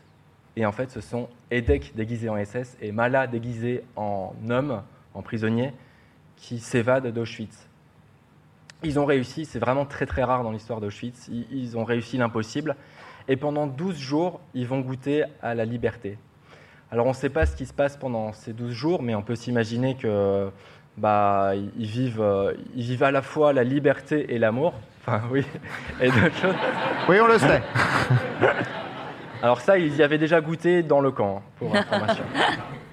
et 0.57 0.67
en 0.67 0.73
fait, 0.73 0.91
ce 0.91 1.01
sont 1.01 1.29
Edek 1.51 1.95
déguisé 1.97 2.29
en 2.29 2.43
SS 2.43 2.77
et 2.81 2.93
Mala 2.93 3.27
déguisé 3.27 3.83
en 3.97 4.35
homme, 4.49 4.83
en 5.15 5.23
prisonnier, 5.23 5.73
qui 6.37 6.59
s'évadent 6.59 7.13
d'Auschwitz. 7.13 7.69
Ils 8.83 8.99
ont 8.99 9.07
réussi, 9.07 9.47
c'est 9.47 9.59
vraiment 9.59 9.87
très 9.87 10.05
très 10.05 10.23
rare 10.23 10.43
dans 10.43 10.51
l'histoire 10.51 10.81
d'Auschwitz, 10.81 11.29
ils, 11.29 11.79
ont 11.79 11.85
réussi 11.85 12.19
l'impossible, 12.19 12.77
et 13.29 13.37
pendant 13.37 13.67
12 13.67 13.97
jours, 13.97 14.41
ils 14.53 14.67
vont 14.67 14.81
goûter 14.81 15.25
à 15.43 15.55
la 15.55 15.65
liberté. 15.65 16.19
Alors 16.91 17.07
on 17.07 17.11
ne 17.11 17.15
sait 17.15 17.31
pas 17.31 17.47
ce 17.47 17.57
qui 17.57 17.65
se 17.65 17.73
passe 17.73 17.97
pendant 17.97 18.33
ces 18.33 18.53
12 18.53 18.73
jours, 18.73 19.03
mais 19.03 19.15
on 19.15 19.23
peut 19.23 19.37
s'imaginer 19.37 19.97
que 19.97 20.51
bah, 20.99 21.53
ils, 21.55 21.87
vivent, 21.87 22.21
euh, 22.21 22.53
ils 22.77 22.85
vivent 22.85 23.03
à 23.03 23.11
la 23.11 23.23
fois 23.23 23.53
la 23.53 23.65
liberté 23.65 24.35
et 24.35 24.39
l'amour, 24.39 24.75
enfin 25.01 25.23
oui, 25.31 25.45
et 26.01 26.09
d'autres 26.09 26.37
choses. 26.37 26.55
Oui, 27.09 27.17
on 27.21 27.27
le 27.27 27.39
sait. 27.39 27.63
Alors 29.43 29.61
ça, 29.61 29.79
ils 29.79 29.97
y 29.97 30.03
avaient 30.03 30.19
déjà 30.19 30.41
goûté 30.41 30.83
dans 30.83 31.01
le 31.01 31.11
camp, 31.11 31.43
pour 31.59 31.75
information. 31.75 32.25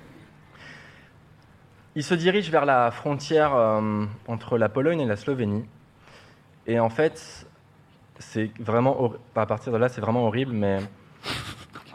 Ils 1.96 2.04
se 2.04 2.14
dirigent 2.14 2.52
vers 2.52 2.66
la 2.66 2.92
frontière 2.92 3.54
euh, 3.54 4.06
entre 4.28 4.58
la 4.58 4.70
Pologne 4.70 5.02
et 5.02 5.06
la 5.06 5.18
Slovénie. 5.18 5.66
Et 6.68 6.80
en 6.80 6.90
fait, 6.90 7.46
c'est 8.20 8.52
vraiment, 8.60 9.14
à 9.36 9.46
partir 9.46 9.74
de 9.74 9.78
là, 9.78 9.90
c'est 9.90 10.02
vraiment 10.02 10.26
horrible, 10.26 10.54
mais 10.54 10.80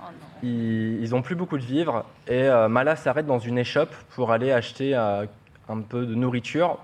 Oh 0.06 0.12
ils, 0.42 1.00
ils 1.00 1.14
ont 1.14 1.22
plus 1.22 1.34
beaucoup 1.34 1.58
de 1.58 1.64
vivres. 1.64 2.04
Et 2.26 2.42
euh, 2.42 2.68
Mala 2.68 2.96
s'arrête 2.96 3.26
dans 3.26 3.38
une 3.38 3.58
échoppe 3.58 3.94
pour 4.14 4.32
aller 4.32 4.52
acheter 4.52 4.94
euh, 4.94 5.26
un 5.68 5.80
peu 5.80 6.06
de 6.06 6.14
nourriture. 6.14 6.78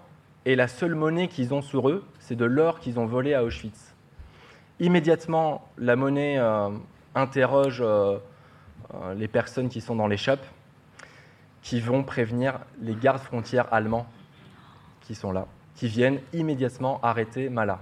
Et 0.45 0.57
la 0.57 0.69
seule 0.69 0.95
monnaie 0.95 1.29
qu'ils 1.29 1.55
ont 1.55 1.63
sur 1.63 1.89
eux, 1.89 2.05
c'est 2.19 2.35
de 2.35 2.45
l'or 2.45 2.81
qu'ils 2.81 2.99
ont 2.99 3.07
volé 3.07 3.35
à 3.35 3.45
Auschwitz. 3.45 3.95
Immédiatement, 4.81 5.69
la 5.79 5.95
monnaie 5.95 6.39
euh, 6.39 6.71
interroge 7.15 7.85
les 9.17 9.29
personnes 9.29 9.69
qui 9.69 9.81
sont 9.81 9.97
dans 9.97 10.07
l'échoppe, 10.07 10.45
qui 11.63 11.81
vont 11.81 12.03
prévenir 12.03 12.59
les 12.81 12.95
gardes 12.95 13.23
frontières 13.23 13.73
allemands 13.73 14.07
qui 15.01 15.15
sont 15.15 15.33
là, 15.33 15.47
qui 15.77 15.89
viennent 15.89 16.21
immédiatement 16.33 17.01
arrêter 17.03 17.49
Mala. 17.49 17.81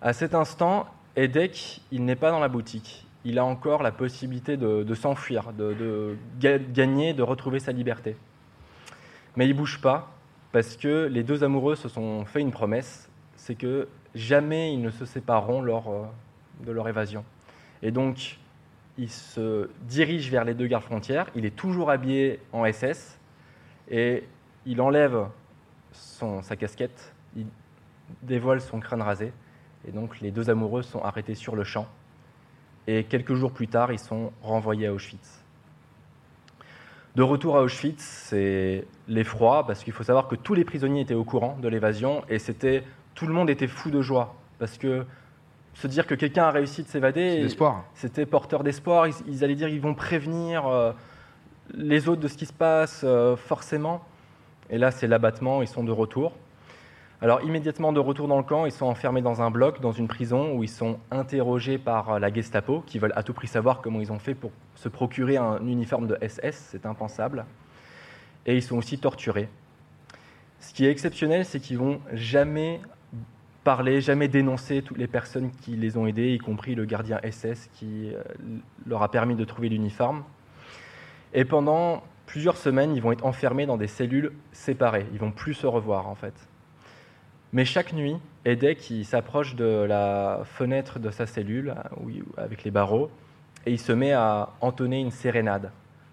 À 0.00 0.12
cet 0.12 0.34
instant, 0.34 0.86
Edek, 1.16 1.80
il 1.90 2.04
n'est 2.04 2.16
pas 2.16 2.30
dans 2.30 2.40
la 2.40 2.48
boutique. 2.48 3.06
Il 3.24 3.38
a 3.38 3.44
encore 3.44 3.82
la 3.82 3.92
possibilité 3.92 4.56
de, 4.56 4.94
s'enfuir, 4.94 5.52
de, 5.52 5.72
de 5.72 6.16
ga- 6.38 6.58
gagner, 6.58 7.14
de 7.14 7.22
retrouver 7.22 7.58
sa 7.58 7.72
liberté. 7.72 8.16
Mais 9.36 9.46
il 9.46 9.54
bouge 9.54 9.80
pas 9.80 10.10
parce 10.52 10.76
que 10.76 11.06
les 11.06 11.22
deux 11.22 11.42
amoureux 11.42 11.74
se 11.74 11.88
sont 11.88 12.24
fait 12.26 12.40
une 12.40 12.52
promesse, 12.52 13.08
c'est 13.36 13.54
que 13.54 13.88
jamais 14.14 14.72
ils 14.72 14.80
ne 14.80 14.90
se 14.90 15.04
sépareront 15.04 15.60
lors 15.62 15.88
euh, 15.88 16.04
de 16.64 16.70
leur 16.70 16.86
évasion. 16.86 17.24
Et 17.82 17.90
donc, 17.90 18.38
il 18.98 19.10
se 19.10 19.70
dirige 19.82 20.30
vers 20.30 20.44
les 20.44 20.54
deux 20.54 20.66
gardes 20.66 20.84
frontières. 20.84 21.26
Il 21.34 21.44
est 21.44 21.54
toujours 21.54 21.90
habillé 21.90 22.40
en 22.52 22.70
SS 22.70 23.18
et 23.90 24.24
il 24.66 24.80
enlève 24.80 25.26
sa 25.92 26.56
casquette, 26.56 27.12
il 27.36 27.46
dévoile 28.22 28.60
son 28.60 28.80
crâne 28.80 29.02
rasé. 29.02 29.32
Et 29.86 29.92
donc, 29.92 30.20
les 30.20 30.30
deux 30.30 30.50
amoureux 30.50 30.82
sont 30.82 31.02
arrêtés 31.02 31.34
sur 31.34 31.56
le 31.56 31.64
champ. 31.64 31.86
Et 32.86 33.04
quelques 33.04 33.34
jours 33.34 33.52
plus 33.52 33.68
tard, 33.68 33.92
ils 33.92 33.98
sont 33.98 34.32
renvoyés 34.42 34.86
à 34.86 34.92
Auschwitz. 34.92 35.42
De 37.16 37.22
retour 37.22 37.56
à 37.56 37.62
Auschwitz, 37.62 38.02
c'est 38.02 38.86
l'effroi, 39.08 39.66
parce 39.66 39.84
qu'il 39.84 39.92
faut 39.92 40.02
savoir 40.02 40.26
que 40.26 40.34
tous 40.34 40.54
les 40.54 40.64
prisonniers 40.64 41.02
étaient 41.02 41.14
au 41.14 41.24
courant 41.24 41.56
de 41.60 41.68
l'évasion, 41.68 42.24
et 42.28 42.38
c'était, 42.38 42.82
tout 43.14 43.26
le 43.26 43.32
monde 43.32 43.50
était 43.50 43.68
fou 43.68 43.90
de 43.90 44.00
joie, 44.00 44.34
parce 44.58 44.78
que 44.78 45.06
se 45.74 45.86
dire 45.86 46.06
que 46.06 46.14
quelqu'un 46.14 46.44
a 46.44 46.50
réussi 46.50 46.82
de 46.82 46.88
s'évader, 46.88 47.46
c'était 47.94 48.26
porteur 48.26 48.62
d'espoir. 48.62 49.06
Ils, 49.06 49.14
ils 49.26 49.44
allaient 49.44 49.54
dire 49.54 49.68
qu'ils 49.68 49.80
vont 49.80 49.94
prévenir 49.94 50.66
euh, 50.66 50.92
les 51.72 52.08
autres 52.08 52.20
de 52.20 52.28
ce 52.28 52.36
qui 52.36 52.46
se 52.46 52.52
passe, 52.52 53.02
euh, 53.04 53.36
forcément. 53.36 54.02
Et 54.70 54.78
là, 54.78 54.90
c'est 54.90 55.06
l'abattement, 55.06 55.62
ils 55.62 55.68
sont 55.68 55.84
de 55.84 55.92
retour. 55.92 56.32
Alors, 57.20 57.42
immédiatement 57.42 57.92
de 57.92 58.00
retour 58.00 58.28
dans 58.28 58.36
le 58.36 58.42
camp, 58.42 58.66
ils 58.66 58.72
sont 58.72 58.86
enfermés 58.86 59.22
dans 59.22 59.40
un 59.40 59.50
bloc, 59.50 59.80
dans 59.80 59.92
une 59.92 60.08
prison, 60.08 60.54
où 60.54 60.62
ils 60.62 60.68
sont 60.68 60.98
interrogés 61.10 61.78
par 61.78 62.10
euh, 62.10 62.18
la 62.18 62.32
Gestapo, 62.32 62.82
qui 62.86 62.98
veulent 62.98 63.12
à 63.16 63.22
tout 63.22 63.32
prix 63.32 63.46
savoir 63.46 63.80
comment 63.80 64.00
ils 64.00 64.12
ont 64.12 64.18
fait 64.18 64.34
pour 64.34 64.52
se 64.74 64.88
procurer 64.88 65.36
un 65.36 65.66
uniforme 65.66 66.06
de 66.06 66.18
SS, 66.26 66.68
c'est 66.70 66.86
impensable. 66.86 67.46
Et 68.46 68.56
ils 68.56 68.62
sont 68.62 68.76
aussi 68.76 68.98
torturés. 68.98 69.48
Ce 70.60 70.72
qui 70.72 70.86
est 70.86 70.90
exceptionnel, 70.90 71.44
c'est 71.44 71.60
qu'ils 71.60 71.78
vont 71.78 72.00
jamais 72.12 72.80
parler, 73.64 74.00
jamais 74.00 74.28
dénoncer 74.28 74.82
toutes 74.82 74.98
les 74.98 75.06
personnes 75.06 75.50
qui 75.50 75.76
les 75.76 75.96
ont 75.96 76.06
aidés, 76.06 76.34
y 76.34 76.38
compris 76.38 76.74
le 76.74 76.84
gardien 76.84 77.18
SS 77.28 77.68
qui 77.72 78.12
euh, 78.14 78.22
leur 78.86 79.02
a 79.02 79.10
permis 79.10 79.34
de 79.34 79.44
trouver 79.44 79.68
l'uniforme. 79.70 80.22
Et 81.32 81.44
pendant 81.44 82.04
plusieurs 82.26 82.56
semaines, 82.56 82.94
ils 82.94 83.02
vont 83.02 83.10
être 83.12 83.24
enfermés 83.26 83.66
dans 83.66 83.76
des 83.76 83.86
cellules 83.88 84.32
séparées. 84.52 85.06
Ils 85.12 85.18
vont 85.18 85.30
plus 85.32 85.54
se 85.54 85.66
revoir 85.66 86.08
en 86.08 86.14
fait. 86.14 86.34
Mais 87.52 87.64
chaque 87.64 87.92
nuit, 87.92 88.16
Edek 88.44 88.90
il 88.90 89.04
s'approche 89.04 89.54
de 89.54 89.84
la 89.88 90.42
fenêtre 90.44 90.98
de 90.98 91.10
sa 91.10 91.26
cellule 91.26 91.74
il- 92.08 92.24
avec 92.36 92.64
les 92.64 92.70
barreaux 92.70 93.10
et 93.66 93.72
il 93.72 93.78
se 93.78 93.92
met 93.92 94.12
à 94.12 94.50
entonner 94.60 95.00
une 95.00 95.10
sérénade. 95.10 95.70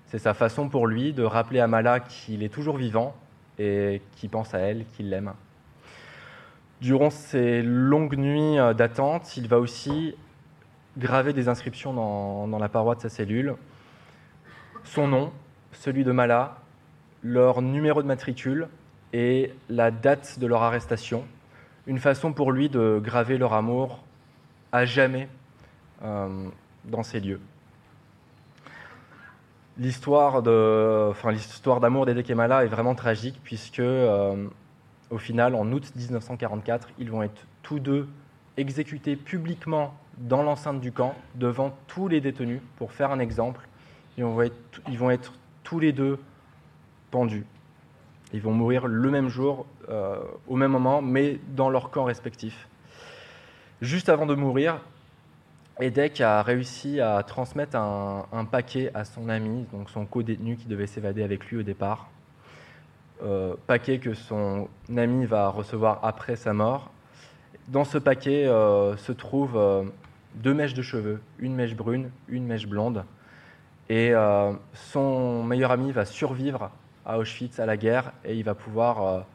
C'est 0.08 0.20
sa 0.20 0.34
façon 0.34 0.70
pour 0.70 0.88
lui 0.88 1.14
de 1.14 1.24
rappeler 1.24 1.60
à 1.60 1.68
Mala 1.68 2.00
qu'il 2.00 2.44
est 2.44 2.50
toujours 2.54 2.78
vivant 2.78 3.16
et 3.60 4.02
qu'il 4.16 4.30
pense 4.30 4.54
à 4.54 4.60
elle, 4.60 4.86
qu'il 4.96 5.10
l'aime. 5.10 5.34
Durant 6.82 7.12
ces 7.12 7.62
longues 7.62 8.18
nuits 8.18 8.58
euh, 8.58 8.74
d'attente, 8.74 9.38
il 9.38 9.48
va 9.48 9.60
aussi 9.60 10.16
graver 10.98 11.32
des 11.32 11.48
inscriptions 11.48 11.94
dans, 11.94 12.58
la 12.58 12.70
paroi 12.70 12.96
de 12.96 13.02
sa 13.02 13.10
cellule. 13.10 13.56
Son 14.84 15.08
nom, 15.08 15.32
celui 15.74 16.04
de 16.04 16.12
Mala, 16.12 16.58
leur 17.22 17.62
numéro 17.62 18.02
de 18.02 18.08
matricule 18.08 18.68
et 19.14 19.54
la 19.70 19.92
date 19.92 20.40
de 20.40 20.48
leur 20.48 20.64
arrestation. 20.64 21.24
Une 21.86 22.00
façon 22.00 22.34
pour 22.34 22.52
lui 22.52 22.68
de 22.68 23.00
graver 23.02 23.38
leur 23.38 23.54
amour 23.54 24.04
à 24.72 24.86
jamais 24.86 25.30
euh, 26.02 26.48
dans 26.86 27.04
ces 27.04 27.20
lieux. 27.20 27.42
L'histoire 29.78 30.42
de, 30.42 31.10
enfin, 31.12 31.32
d'amour 31.80 32.08
d'Edek 32.08 32.32
et 32.32 32.36
Mala 32.36 32.66
est 32.66 32.70
vraiment 32.70 32.96
tragique 32.96 33.40
puisque 33.44 33.80
euh, 33.80 34.48
au 35.12 35.18
final, 35.18 35.56
en 35.56 35.70
août 35.72 35.92
1944, 35.96 36.90
ils 36.98 37.12
vont 37.12 37.22
être 37.22 37.46
tous 37.62 37.80
deux 37.80 38.08
exécutés 38.58 39.16
publiquement 39.16 39.94
dans 40.18 40.42
l'enceinte 40.42 40.80
du 40.82 40.92
camp, 40.92 41.16
devant 41.36 41.76
tous 41.88 42.08
les 42.08 42.22
détenus, 42.22 42.62
pour 42.78 42.92
faire 42.92 43.12
un 43.12 43.20
exemple. 43.20 43.68
Ils 44.18 44.24
vont 44.24 45.12
être, 45.12 45.34
tous 45.64 45.80
les 45.80 45.92
deux 45.92 46.20
pendus. 47.12 47.46
Ils 48.34 48.42
vont 48.42 48.54
mourir 48.54 48.88
le 48.88 49.12
même 49.12 49.30
jour, 49.30 49.66
euh, 49.90 50.20
au 50.48 50.56
même 50.56 50.72
moment, 50.72 51.02
mais 51.02 51.40
dans 51.56 51.70
leur 51.70 51.90
camp 51.90 52.06
respectif. 52.06 52.68
Juste 53.82 54.10
avant 54.10 54.26
de 54.26 54.36
mourir, 54.36 54.80
Edek 55.80 56.22
a 56.22 56.42
réussi 56.42 57.02
à 57.02 57.24
transmettre 57.24 57.76
un, 57.76 58.26
un 58.32 58.46
paquet 58.46 58.92
à 58.94 59.06
son 59.06 59.28
ami, 59.30 59.66
donc 59.72 59.90
son 59.90 60.06
co-détenu 60.06 60.56
qui 60.56 60.68
devait 60.68 60.88
s'évader 60.88 61.24
avec 61.24 61.46
lui 61.48 61.58
au 61.58 61.64
départ. 61.64 62.10
Paquet 63.68 64.00
que 64.00 64.14
son 64.14 64.68
ami 64.96 65.26
va 65.26 65.50
recevoir 65.50 66.00
après 66.04 66.36
sa 66.36 66.54
mort. 66.54 66.92
Dans 67.68 67.84
ce 67.84 67.98
paquet 67.98 68.46
se 68.46 69.12
trouvent 69.12 69.92
deux 70.36 70.54
mèches 70.54 70.74
de 70.74 70.82
cheveux, 70.82 71.22
une 71.40 71.56
mèche 71.56 71.76
brune, 71.76 72.10
une 72.28 72.46
mèche 72.46 72.68
blonde. 72.68 73.06
Et 73.90 74.14
son 74.74 75.44
meilleur 75.44 75.72
ami 75.72 75.92
va 75.92 76.06
survivre 76.06 76.72
à 77.06 77.18
Auschwitz, 77.18 77.60
à 77.60 77.66
la 77.66 77.78
guerre, 77.78 78.14
et 78.26 78.36
il 78.36 78.44
va 78.44 78.56
pouvoir 78.56 79.26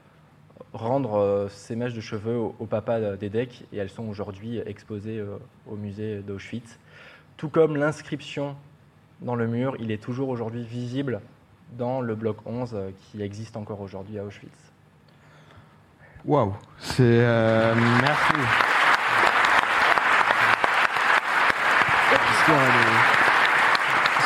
rendre 0.72 1.46
ces 1.50 1.76
mèches 1.76 1.94
de 1.94 2.00
cheveux 2.00 2.38
au, 2.38 2.66
papa 2.66 3.16
d'Edek, 3.16 3.64
et 3.72 3.76
elles 3.76 3.90
sont 3.90 4.08
aujourd'hui 4.08 4.60
exposées 4.66 5.22
au 5.66 5.76
musée 5.76 6.20
d'Auschwitz. 6.20 6.78
Tout 7.36 7.48
comme 7.48 7.76
l'inscription 7.76 8.56
dans 9.20 9.34
le 9.34 9.46
mur, 9.46 9.76
il 9.78 9.90
est 9.90 10.02
toujours 10.02 10.28
aujourd'hui 10.28 10.62
visible 10.62 11.20
dans 11.72 12.00
le 12.00 12.14
bloc 12.14 12.38
11 12.46 12.70
euh, 12.74 12.90
qui 13.00 13.22
existe 13.22 13.56
encore 13.56 13.80
aujourd'hui 13.80 14.18
à 14.18 14.24
Auschwitz. 14.24 14.52
Waouh, 16.24 16.54
c'est 16.78 17.02
euh, 17.02 17.74
merci. 18.00 18.32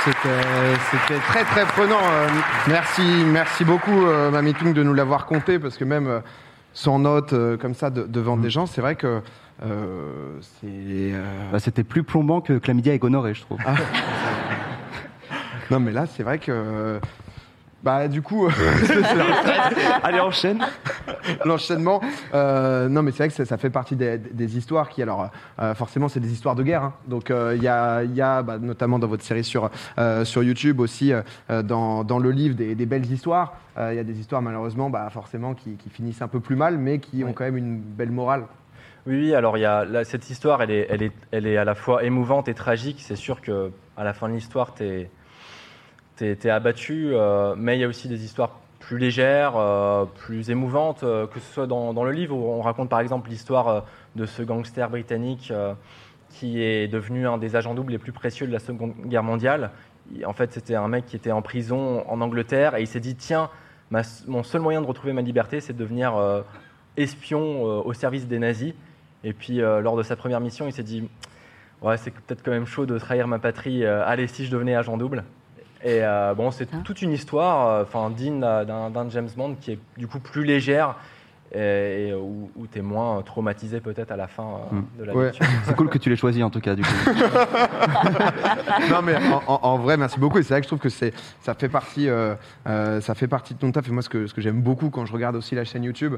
C'était 0.05 1.19
très 1.29 1.45
très 1.45 1.65
prenant. 1.67 2.01
Euh, 2.03 2.29
merci, 2.69 3.03
merci 3.27 3.65
beaucoup 3.65 4.07
Mamie 4.33 4.55
Tung 4.55 4.73
de 4.73 4.83
nous 4.83 4.95
l'avoir 4.95 5.27
compté 5.27 5.59
parce 5.59 5.77
que 5.77 5.85
même 5.85 6.23
sans 6.73 6.99
note 6.99 7.35
comme 7.59 7.75
ça 7.75 7.91
devant 7.91 8.37
mm. 8.37 8.43
des 8.43 8.51
gens, 8.51 8.67
c'est 8.67 8.81
vrai 8.81 8.97
que 8.97 9.21
c'est. 9.61 11.13
Bah, 11.53 11.61
c'était 11.61 11.85
plus 11.85 12.03
plombant 12.03 12.41
que 12.41 12.59
Chlamydia 12.59 12.95
et 12.95 12.99
Gonorrhée, 12.99 13.35
je 13.35 13.43
trouve. 13.43 13.59
Ah. 13.67 13.75
Non, 15.71 15.79
mais 15.79 15.93
là, 15.93 16.07
c'est 16.07 16.25
vrai 16.25 16.39
que. 16.39 17.01
Bah, 17.83 18.09
du 18.09 18.21
coup. 18.21 18.47
Allez, 20.03 20.21
enchaîne. 20.21 20.63
L'enchaînement. 21.45 22.01
Euh, 22.35 22.89
non, 22.89 23.03
mais 23.03 23.11
c'est 23.11 23.25
vrai 23.25 23.29
que 23.29 23.45
ça, 23.45 23.57
fait 23.57 23.71
partie 23.71 23.97
des, 23.97 24.57
histoires 24.57 24.91
qui, 24.91 25.03
alors, 25.03 25.31
euh, 25.61 25.75
forcément, 25.75 26.09
c'est 26.09 26.21
des 26.21 26.33
histoires 26.33 26.55
de 26.55 26.63
guerre. 26.63 26.85
Hein. 26.85 26.95
Donc, 27.07 27.31
euh, 27.31 27.55
il 27.57 27.63
y 27.63 27.69
a, 27.69 28.05
y 28.05 28.21
a 28.21 28.43
bah, 28.43 28.59
notamment 28.59 28.99
dans 28.99 29.07
votre 29.07 29.25
série 29.25 29.45
sur, 29.45 29.71
sur 30.25 30.43
YouTube 30.43 30.81
aussi, 30.81 31.13
dans, 31.49 32.05
dans, 32.05 32.19
le 32.19 32.31
livre, 32.31 32.55
des, 32.55 32.87
belles 32.87 33.11
histoires. 33.11 33.55
Il 33.79 33.95
y 33.95 33.99
a 33.99 34.05
des 34.05 34.19
histoires, 34.19 34.43
malheureusement, 34.43 34.91
bah, 34.91 35.09
forcément, 35.11 35.55
qui, 35.55 35.77
finissent 35.91 36.23
un 36.23 36.29
peu 36.29 36.41
plus 36.41 36.57
mal, 36.57 36.77
mais 36.77 36.99
qui 36.99 37.25
ont 37.25 37.33
quand 37.33 37.45
même 37.45 37.57
une 37.57 37.79
belle 37.79 38.11
morale. 38.11 38.45
Oui, 39.07 39.35
alors 39.35 39.57
il 39.57 39.63
y 39.63 39.67
a, 39.67 40.05
cette 40.05 40.29
histoire, 40.29 40.63
elle 40.63 40.71
est, 40.71 40.87
elle, 40.91 41.03
est, 41.03 41.13
elle 41.31 41.47
est 41.47 41.57
à 41.57 41.65
la 41.65 41.75
fois 41.75 42.05
émouvante 42.05 42.49
et 42.49 42.55
tragique. 42.55 42.99
C'est 43.01 43.17
sûr 43.17 43.41
qu'à 43.41 43.71
la 43.97 44.13
fin 44.13 44.29
de 44.29 44.35
l'histoire, 44.35 44.75
tu 46.41 46.51
abattu, 46.51 47.11
euh, 47.13 47.55
mais 47.57 47.77
il 47.77 47.81
y 47.81 47.85
a 47.85 47.89
aussi 47.89 48.09
des 48.09 48.25
histoires 48.25 48.61
plus 48.79 48.99
légères, 48.99 49.57
euh, 49.57 50.05
plus 50.05 50.51
émouvantes, 50.51 51.03
euh, 51.03 51.27
que 51.27 51.41
ce 51.41 51.53
soit 51.53 51.67
dans, 51.67 52.05
le 52.05 52.13
livre 52.13 52.37
où 52.37 52.51
on 52.51 52.61
raconte 52.61 52.89
par 52.89 53.01
exemple 53.01 53.31
l'histoire 53.31 53.85
de 54.17 54.27
ce 54.27 54.43
gangster 54.43 54.89
britannique 54.91 55.53
qui 56.31 56.63
est 56.63 56.89
devenu 56.89 57.27
un 57.27 57.39
des 57.39 57.57
agents 57.57 57.75
doubles 57.75 57.93
les 57.93 57.99
plus 57.99 58.13
précieux 58.13 58.47
de 58.47 58.53
la 58.53 58.61
Seconde 58.61 58.95
Guerre 59.07 59.23
mondiale. 59.23 59.71
En 60.25 60.33
fait, 60.33 60.53
c'était 60.53 60.77
un 60.77 60.89
mec 60.89 61.07
qui 61.07 61.17
était 61.17 61.33
en 61.33 61.43
prison 61.43 62.05
en 62.09 62.21
Angleterre 62.21 62.77
et 62.77 62.83
il 62.83 62.87
s'est 62.87 63.01
dit 63.01 63.17
tiens, 63.17 63.51
mon 64.27 64.43
seul 64.43 64.61
moyen 64.61 64.81
de 64.81 64.87
retrouver 64.87 65.13
ma 65.13 65.23
liberté, 65.23 65.61
c'est 65.61 65.73
de 65.73 65.79
devenir 65.79 66.15
espion 66.97 67.63
au 67.85 67.93
service 67.93 68.27
des 68.29 68.39
nazis. 68.39 68.75
Et 69.25 69.33
puis, 69.33 69.57
lors 69.59 69.97
de 69.97 70.03
sa 70.03 70.17
première 70.17 70.41
mission, 70.41 70.67
il 70.67 70.73
s'est 70.73 70.85
dit 70.85 71.09
ouais, 71.83 71.97
c'est 71.97 72.13
peut-être 72.13 72.43
quand 72.45 72.53
même 72.53 72.67
chaud 72.67 72.87
de 72.87 72.97
trahir 72.99 73.27
ma 73.27 73.41
patrie. 73.41 73.85
allez, 73.85 74.29
si 74.29 74.45
je 74.45 74.51
devenais 74.53 74.77
agent 74.77 74.97
double. 74.97 75.25
Et 75.83 76.05
euh, 76.05 76.35
bon, 76.35 76.51
c'est 76.51 76.67
toute 76.83 77.01
une 77.01 77.13
histoire, 77.13 77.69
euh, 77.69 77.83
enfin, 77.83 78.11
digne 78.11 78.41
d'un 78.41 79.11
James 79.11 79.31
Bond 79.35 79.57
qui 79.61 79.73
est 79.73 79.79
du 79.97 80.07
coup 80.07 80.21
plus 80.21 80.45
légère 80.45 80.97
et, 81.53 82.13
où, 82.15 82.67
tu 82.71 82.79
es 82.79 82.83
moins 82.83 83.23
traumatisé 83.23 83.81
peut-être 83.81 84.13
à 84.13 84.17
la 84.17 84.29
fin 84.29 84.45
euh, 84.45 84.77
hmm. 84.77 84.85
de 84.99 85.05
la 85.05 85.25
lecture. 85.25 85.47
C'est 85.65 85.75
cool 85.75 85.89
que 85.89 85.99
tu 85.99 86.09
l'aies 86.09 86.17
choisi 86.17 86.43
en 86.43 86.51
tout 86.51 86.61
cas 86.61 86.77
du 86.77 86.83
coup. 86.83 86.89
non 88.91 89.03
mais 89.03 89.15
en, 89.47 89.79
vrai 89.79 89.97
merci 89.97 90.21
beaucoup 90.21 90.39
et 90.39 90.43
c'est 90.43 90.55
vrai 90.55 90.61
que 90.61 90.65
je 90.65 90.69
trouve 90.69 90.79
que 90.79 90.89
c'est 90.89 91.13
ça 91.41 91.55
fait 91.55 91.69
partie 91.69 92.09
euh, 92.09 92.35
euh, 92.69 93.01
ça 93.01 93.15
fait 93.15 93.27
partie 93.27 93.55
de 93.55 93.59
ton 93.59 93.73
taf 93.73 93.89
et 93.89 93.91
moi 93.91 94.03
ce 94.03 94.09
que 94.09 94.27
ce 94.27 94.35
que 94.35 94.41
j'aime 94.41 94.63
beaucoup 94.63 94.91
quand 94.91 95.07
je 95.07 95.13
regarde 95.13 95.37
aussi 95.37 95.55
la 95.55 95.65
chaîne 95.65 95.83
YouTube 95.83 96.15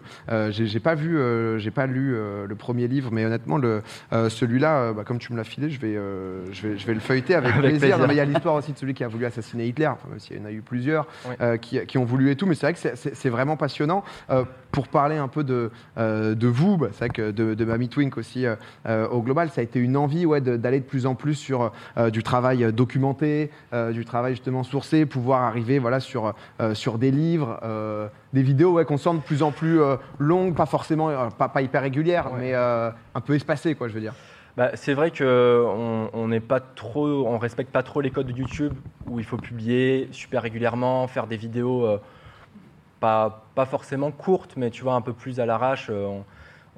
j'ai 0.50 0.80
pas 0.80 0.94
vu 0.94 1.18
j'ai 1.58 1.70
pas 1.70 1.86
lu 1.86 2.14
le 2.46 2.54
premier 2.54 2.88
livre 2.88 3.10
mais 3.10 3.24
honnêtement 3.24 3.56
le 3.56 3.82
celui-là 4.10 4.92
bah, 4.92 5.04
comme 5.04 5.18
tu 5.18 5.32
me 5.32 5.38
l'as 5.38 5.44
filé 5.44 5.70
je 5.70 5.80
vais 5.80 5.94
je 6.52 6.68
vais 6.68 6.78
je 6.78 6.86
vais 6.86 6.94
le 6.94 7.00
feuilleter 7.00 7.34
avec, 7.34 7.54
plaisir. 7.58 7.98
il 8.10 8.16
y 8.16 8.20
a 8.20 8.24
l'histoire 8.24 8.54
aussi 8.54 8.72
de 8.72 8.78
celui 8.78 8.94
qui 8.94 9.04
a 9.04 9.08
voulu 9.08 9.24
assassiner 9.24 9.66
Hitler 9.66 9.86
enfin, 9.86 10.08
même 10.10 10.18
s'il 10.18 10.36
y 10.36 10.40
en 10.40 10.44
a 10.44 10.52
eu 10.52 10.62
plusieurs 10.62 11.06
qui, 11.60 11.84
qui, 11.86 11.98
ont 11.98 12.04
voulu 12.04 12.30
et 12.30 12.36
tout 12.36 12.46
mais 12.46 12.54
c'est 12.54 12.66
vrai 12.66 12.74
que 12.74 13.10
c'est 13.14 13.30
vraiment 13.30 13.56
passionnant 13.56 14.04
pour 14.70 14.88
parler 14.88 15.18
un 15.22 15.28
peu 15.28 15.44
de, 15.44 15.70
euh, 15.98 16.34
de 16.34 16.46
vous, 16.46 16.76
bah, 16.76 16.88
c'est 16.92 17.06
vrai 17.06 17.08
que 17.08 17.30
de, 17.30 17.54
de 17.54 17.64
Mamie 17.64 17.88
Twink 17.88 18.16
aussi 18.16 18.46
euh, 18.46 18.56
euh, 18.86 19.08
au 19.08 19.22
global, 19.22 19.50
ça 19.50 19.60
a 19.60 19.64
été 19.64 19.78
une 19.78 19.96
envie 19.96 20.26
ouais, 20.26 20.40
d'aller 20.40 20.80
de, 20.80 20.84
plus 20.84 21.06
en 21.06 21.14
plus 21.14 21.34
sur 21.34 21.72
du 22.12 22.22
travail 22.22 22.72
documenté, 22.72 23.50
du 23.92 24.04
travail 24.04 24.34
justement 24.34 24.62
sourcé, 24.62 25.06
pouvoir 25.06 25.42
arriver 25.42 25.78
voilà, 25.78 26.00
sur, 26.00 26.34
sur 26.74 26.98
des 26.98 27.10
livres, 27.10 27.60
des 28.32 28.42
vidéos 28.42 28.72
ouais, 28.72 28.84
qu'on 28.84 28.96
sent 28.96 29.14
de 29.14 29.20
plus 29.20 29.42
en 29.42 29.50
plus 29.50 29.80
longues, 30.18 30.54
pas 30.54 30.66
forcément, 30.66 31.28
pas, 31.30 31.48
pas, 31.48 31.62
hyper 31.62 31.82
régulières, 31.82 32.30
mais 32.38 32.54
un 32.54 33.20
peu 33.24 33.34
espacées, 33.34 33.74
quoi, 33.74 33.88
je 33.88 33.94
veux 33.94 34.00
dire. 34.00 34.14
Bah, 34.56 34.72
c'est 34.74 34.94
vrai 34.94 35.10
qu'on 35.10 36.10
on 36.12 36.28
n'est 36.28 36.40
pas 36.40 36.60
trop, 36.60 37.26
on 37.26 37.38
respecte 37.38 37.70
pas 37.70 37.82
trop 37.82 38.00
les 38.00 38.10
codes 38.10 38.26
de 38.26 38.38
YouTube 38.38 38.74
où 39.06 39.18
il 39.18 39.24
faut 39.24 39.38
publier 39.38 40.08
super 40.12 40.42
régulièrement, 40.42 41.06
faire 41.06 41.26
des 41.26 41.36
vidéos 41.36 41.98
pas, 43.02 43.42
pas 43.56 43.66
forcément 43.66 44.12
courte, 44.12 44.54
mais 44.56 44.70
tu 44.70 44.84
vois, 44.84 44.94
un 44.94 45.00
peu 45.00 45.12
plus 45.12 45.40
à 45.40 45.44
l'arrache. 45.44 45.88
Euh, 45.90 46.20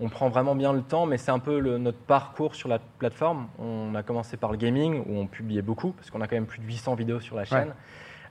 on, 0.01 0.09
prend 0.09 0.31
vraiment 0.31 0.55
bien 0.55 0.73
le 0.73 0.81
temps, 0.81 1.05
mais 1.05 1.19
c'est 1.19 1.31
un 1.31 1.39
peu 1.39 1.61
notre 1.77 1.99
parcours 1.99 2.55
sur 2.55 2.69
la 2.69 2.79
plateforme. 2.79 3.47
On 3.59 3.95
a 3.95 4.03
commencé 4.03 4.39
par 4.39 4.51
le 4.51 4.57
gaming, 4.57 5.05
où 5.07 5.19
on 5.19 5.27
publiait 5.27 5.61
beaucoup, 5.61 5.91
parce 5.91 6.11
qu'on 6.11 6.23
a 6.23 6.27
quand 6.27 6.37
même 6.37 6.47
plus 6.47 6.61
de 6.61 6.67
800 6.67 6.95
vidéos 6.95 7.21
sur 7.21 7.37
la 7.37 7.45
chaîne. 7.45 7.75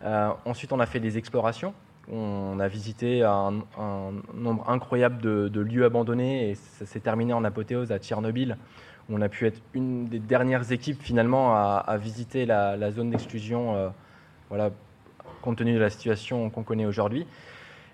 Euh, 0.04 0.32
ensuite, 0.46 0.74
on 0.74 0.80
a 0.80 0.88
fait 0.88 1.00
des 1.00 1.20
explorations. 1.20 1.76
On 2.12 2.60
a 2.60 2.68
visité 2.68 3.22
un, 3.22 3.62
nombre 4.34 4.68
incroyable 4.68 5.22
de, 5.22 5.60
lieux 5.62 5.86
abandonnés, 5.86 6.50
et 6.50 6.56
ça 6.56 6.88
s'est 6.88 7.00
terminé 7.00 7.32
en 7.32 7.44
apothéose 7.44 7.92
à 7.92 8.00
Tchernobyl, 8.00 8.58
où 9.08 9.16
on 9.16 9.22
a 9.22 9.30
pu 9.30 9.46
être 9.46 9.62
une 9.76 10.08
des 10.08 10.20
dernières 10.20 10.72
équipes 10.72 11.02
finalement 11.04 11.56
à, 11.56 11.96
visiter 11.98 12.48
la, 12.48 12.92
zone 12.92 13.12
d'exclusion, 13.12 13.76
euh, 13.76 13.90
voilà, 14.50 14.72
compte 15.44 15.60
tenu 15.60 15.76
de 15.76 15.80
la 15.80 15.92
situation 15.92 16.50
qu'on 16.50 16.64
connaît 16.64 16.88
aujourd'hui. 16.88 17.28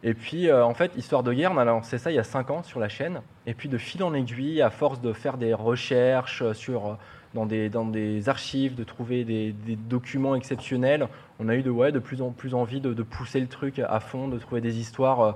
Et 0.04 0.14
puis, 0.14 0.48
euh, 0.48 0.64
en 0.64 0.74
fait, 0.74 0.92
Histoire 0.96 1.24
de 1.24 1.34
guerre, 1.34 1.52
on 1.52 1.58
a 1.58 1.66
lancé 1.66 1.98
ça 1.98 2.12
il 2.12 2.16
y 2.16 2.20
a 2.20 2.24
5 2.24 2.52
ans 2.52 2.64
sur 2.64 2.80
la 2.80 2.88
chaîne. 2.88 3.22
Et 3.46 3.54
puis, 3.54 3.68
de 3.68 3.78
fil 3.78 4.02
en 4.04 4.14
aiguille, 4.14 4.62
à 4.62 4.70
force 4.70 5.02
de 5.02 5.12
faire 5.12 5.38
des 5.38 5.54
recherches 5.54 6.54
sur, 6.54 6.88
euh, 6.88 6.94
dans, 7.34 7.46
des, 7.46 7.70
dans 7.70 7.86
des 7.86 8.30
archives, 8.30 8.76
de 8.76 8.84
trouver 8.86 9.26
des, 9.26 9.54
documents 9.90 10.36
exceptionnels, 10.36 11.08
on 11.40 11.50
a 11.50 11.56
eu 11.56 11.64
de, 11.64 11.70
ouais, 11.70 11.92
de 11.92 12.00
plus 12.00 12.22
en 12.22 12.32
plus 12.32 12.54
envie 12.54 12.80
de, 12.80 13.04
pousser 13.04 13.42
le 13.42 13.48
truc 13.48 13.80
à 13.80 14.00
fond, 14.00 14.30
de 14.30 14.40
trouver 14.40 14.62
des 14.62 14.80
histoires 14.80 15.22
euh, 15.22 15.32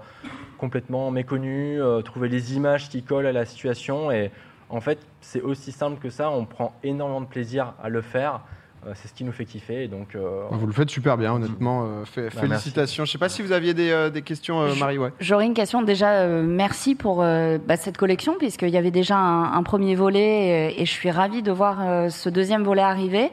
complètement 0.57 1.11
méconnues, 1.11 1.79
trouver 2.05 2.29
les 2.29 2.55
images 2.55 2.87
qui 2.89 3.03
collent 3.03 3.27
à 3.27 3.33
la 3.33 3.45
situation. 3.45 4.11
Et 4.11 4.31
en 4.69 4.79
fait, 4.79 4.99
c'est 5.19 5.41
aussi 5.41 5.73
simple 5.73 5.99
que 5.99 6.09
ça. 6.09 6.29
On 6.29 6.45
prend 6.45 6.73
énormément 6.83 7.21
de 7.21 7.25
plaisir 7.25 7.73
à 7.83 7.89
le 7.89 8.01
faire. 8.01 8.41
Euh, 8.87 8.91
c'est 8.95 9.07
ce 9.07 9.13
qui 9.13 9.23
nous 9.23 9.31
fait 9.31 9.45
kiffer. 9.45 9.87
donc, 9.87 10.15
euh, 10.15 10.43
vous 10.51 10.67
le 10.67 10.73
faites 10.73 10.89
super 10.89 11.17
bien, 11.17 11.33
honnêtement. 11.33 11.85
Euh, 11.85 12.03
bah, 12.15 12.29
félicitations. 12.29 13.05
Je 13.05 13.09
ne 13.09 13.11
sais 13.11 13.17
pas 13.17 13.29
si 13.29 13.41
vous 13.41 13.51
aviez 13.51 13.73
des, 13.73 14.21
questions, 14.23 14.75
Marie. 14.75 14.97
Ouais. 14.97 15.11
J'aurais 15.19 15.45
une 15.45 15.53
question. 15.53 15.81
Déjà, 15.81 16.25
merci 16.27 16.95
pour 16.95 17.17
bah, 17.17 17.77
cette 17.77 17.97
collection, 17.97 18.35
puisqu'il 18.37 18.69
y 18.69 18.77
avait 18.77 18.91
déjà 18.91 19.17
un, 19.17 19.63
premier 19.63 19.95
volet, 19.95 20.75
et, 20.77 20.85
je 20.85 20.91
suis 20.91 21.11
ravie 21.11 21.41
de 21.41 21.51
voir 21.51 22.11
ce 22.11 22.29
deuxième 22.29 22.63
volet 22.63 22.81
arriver. 22.81 23.31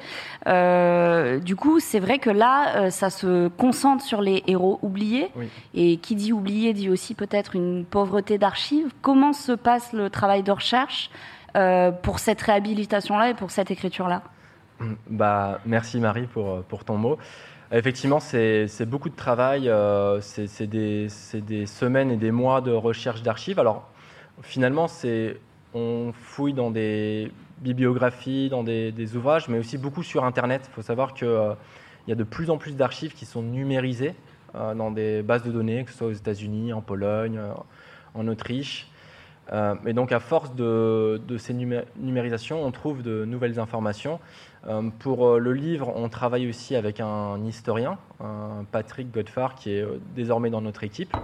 du 1.44 1.56
coup, 1.56 1.80
c'est 1.80 2.00
vrai 2.00 2.18
que 2.18 2.30
là, 2.30 2.90
ça 2.90 3.10
se 3.10 3.48
concentre 3.48 4.04
sur 4.04 4.20
les 4.20 4.42
héros 4.46 4.78
oubliés. 4.82 5.28
Et 5.74 5.96
qui 5.98 6.14
dit 6.14 6.32
oublié 6.32 6.72
dit 6.72 6.88
aussi 6.88 7.14
peut-être 7.14 7.54
une 7.54 7.84
pauvreté 7.84 8.38
d'archives. 8.38 8.88
Comment 9.02 9.32
se 9.32 9.52
passe 9.52 9.92
le 9.92 10.10
travail 10.10 10.42
de 10.42 10.52
recherche 10.52 11.10
pour 12.02 12.18
cette 12.18 12.40
réhabilitation-là 12.40 13.30
et 13.30 13.34
pour 13.34 13.50
cette 13.50 13.70
écriture-là? 13.70 14.22
Bah, 15.08 15.60
merci 15.66 16.00
Marie 16.00 16.26
pour, 16.26 16.50
euh, 16.50 16.64
pour 16.66 16.84
ton 16.84 16.96
mot. 16.96 17.18
Effectivement, 17.72 18.18
c'est 18.18 18.66
beaucoup 18.86 19.10
de 19.10 19.14
travail, 19.14 19.68
euh, 19.68 20.20
c'est 20.20 20.66
des, 20.66 21.06
des, 21.34 21.66
semaines 21.66 22.10
et 22.10 22.16
des 22.16 22.32
mois 22.32 22.60
de 22.60 22.72
recherche 22.72 23.22
d'archives. 23.22 23.60
Alors, 23.60 23.88
finalement, 24.42 24.88
on 25.72 26.12
fouille 26.12 26.52
dans 26.52 26.72
des 26.72 27.30
bibliographies, 27.58 28.48
dans 28.48 28.64
des, 28.64 28.90
des, 28.90 29.14
ouvrages, 29.14 29.48
mais 29.48 29.58
aussi 29.58 29.78
beaucoup 29.78 30.02
sur 30.02 30.24
Internet. 30.24 30.62
Il 30.68 30.74
faut 30.74 30.82
savoir 30.82 31.14
qu'il 31.14 31.28
euh, 31.28 31.54
y 32.08 32.12
a 32.12 32.16
de 32.16 32.24
plus 32.24 32.50
en 32.50 32.58
plus 32.58 32.74
d'archives 32.74 33.12
qui 33.12 33.24
sont 33.24 33.42
numérisées 33.42 34.14
dans 34.52 34.90
des 34.90 35.22
bases 35.22 35.44
de 35.44 35.52
données, 35.52 35.84
que 35.84 35.92
ce 35.92 35.98
soit 35.98 36.08
aux 36.08 36.12
États-Unis, 36.12 36.72
en 36.72 36.80
Pologne, 36.80 37.40
en 38.14 38.26
Autriche. 38.26 38.89
Et 39.86 39.92
donc, 39.92 40.12
à 40.12 40.20
force 40.20 40.54
de, 40.54 41.20
ces 41.38 41.54
numérisations, 41.54 42.64
on 42.64 42.70
trouve 42.70 43.02
de 43.02 43.24
nouvelles 43.24 43.58
informations. 43.58 44.20
Euh, 44.66 44.90
pour 44.98 45.26
euh, 45.26 45.38
le 45.38 45.52
livre, 45.54 45.92
on 45.96 46.08
travaille 46.08 46.48
aussi 46.48 46.76
avec 46.76 47.00
un 47.00 47.42
historien, 47.44 47.98
Patrick 48.70 49.10
Godfard, 49.10 49.54
qui 49.54 49.72
est 49.72 49.82
euh, 49.82 50.00
désormais 50.14 50.50
dans 50.50 50.60
notre 50.60 50.84
équipe. 50.84 51.16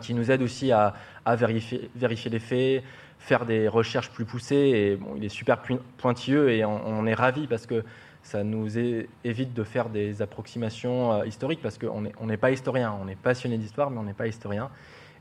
qui 0.00 0.14
nous 0.14 0.30
aide 0.30 0.42
aussi 0.42 0.70
à, 0.70 0.94
vérifier, 1.26 1.90
les 1.96 2.38
faits, 2.38 2.84
faire 3.18 3.46
des 3.46 3.68
recherches 3.68 4.10
plus 4.10 4.24
poussées. 4.24 4.54
Et 4.54 4.96
bon, 4.96 5.14
il 5.16 5.24
est 5.24 5.28
super 5.28 5.58
pointilleux 5.98 6.50
et 6.50 6.64
on, 6.64 7.06
est 7.06 7.14
ravis 7.14 7.46
parce 7.46 7.66
que 7.66 7.84
ça 8.22 8.44
nous 8.44 8.78
évite 9.24 9.54
de 9.54 9.64
faire 9.64 9.88
des 9.88 10.22
approximations 10.22 11.12
euh, 11.12 11.26
historiques 11.26 11.60
parce 11.62 11.78
qu'on 11.78 12.02
n'est 12.02 12.12
on 12.20 12.26
n'est 12.26 12.36
pas 12.36 12.50
historien. 12.50 12.96
On 13.02 13.08
est 13.08 13.16
passionné 13.16 13.58
d'histoire, 13.58 13.90
mais 13.90 13.98
on 13.98 14.04
n'est 14.04 14.14
pas 14.14 14.28
historien. 14.28 14.70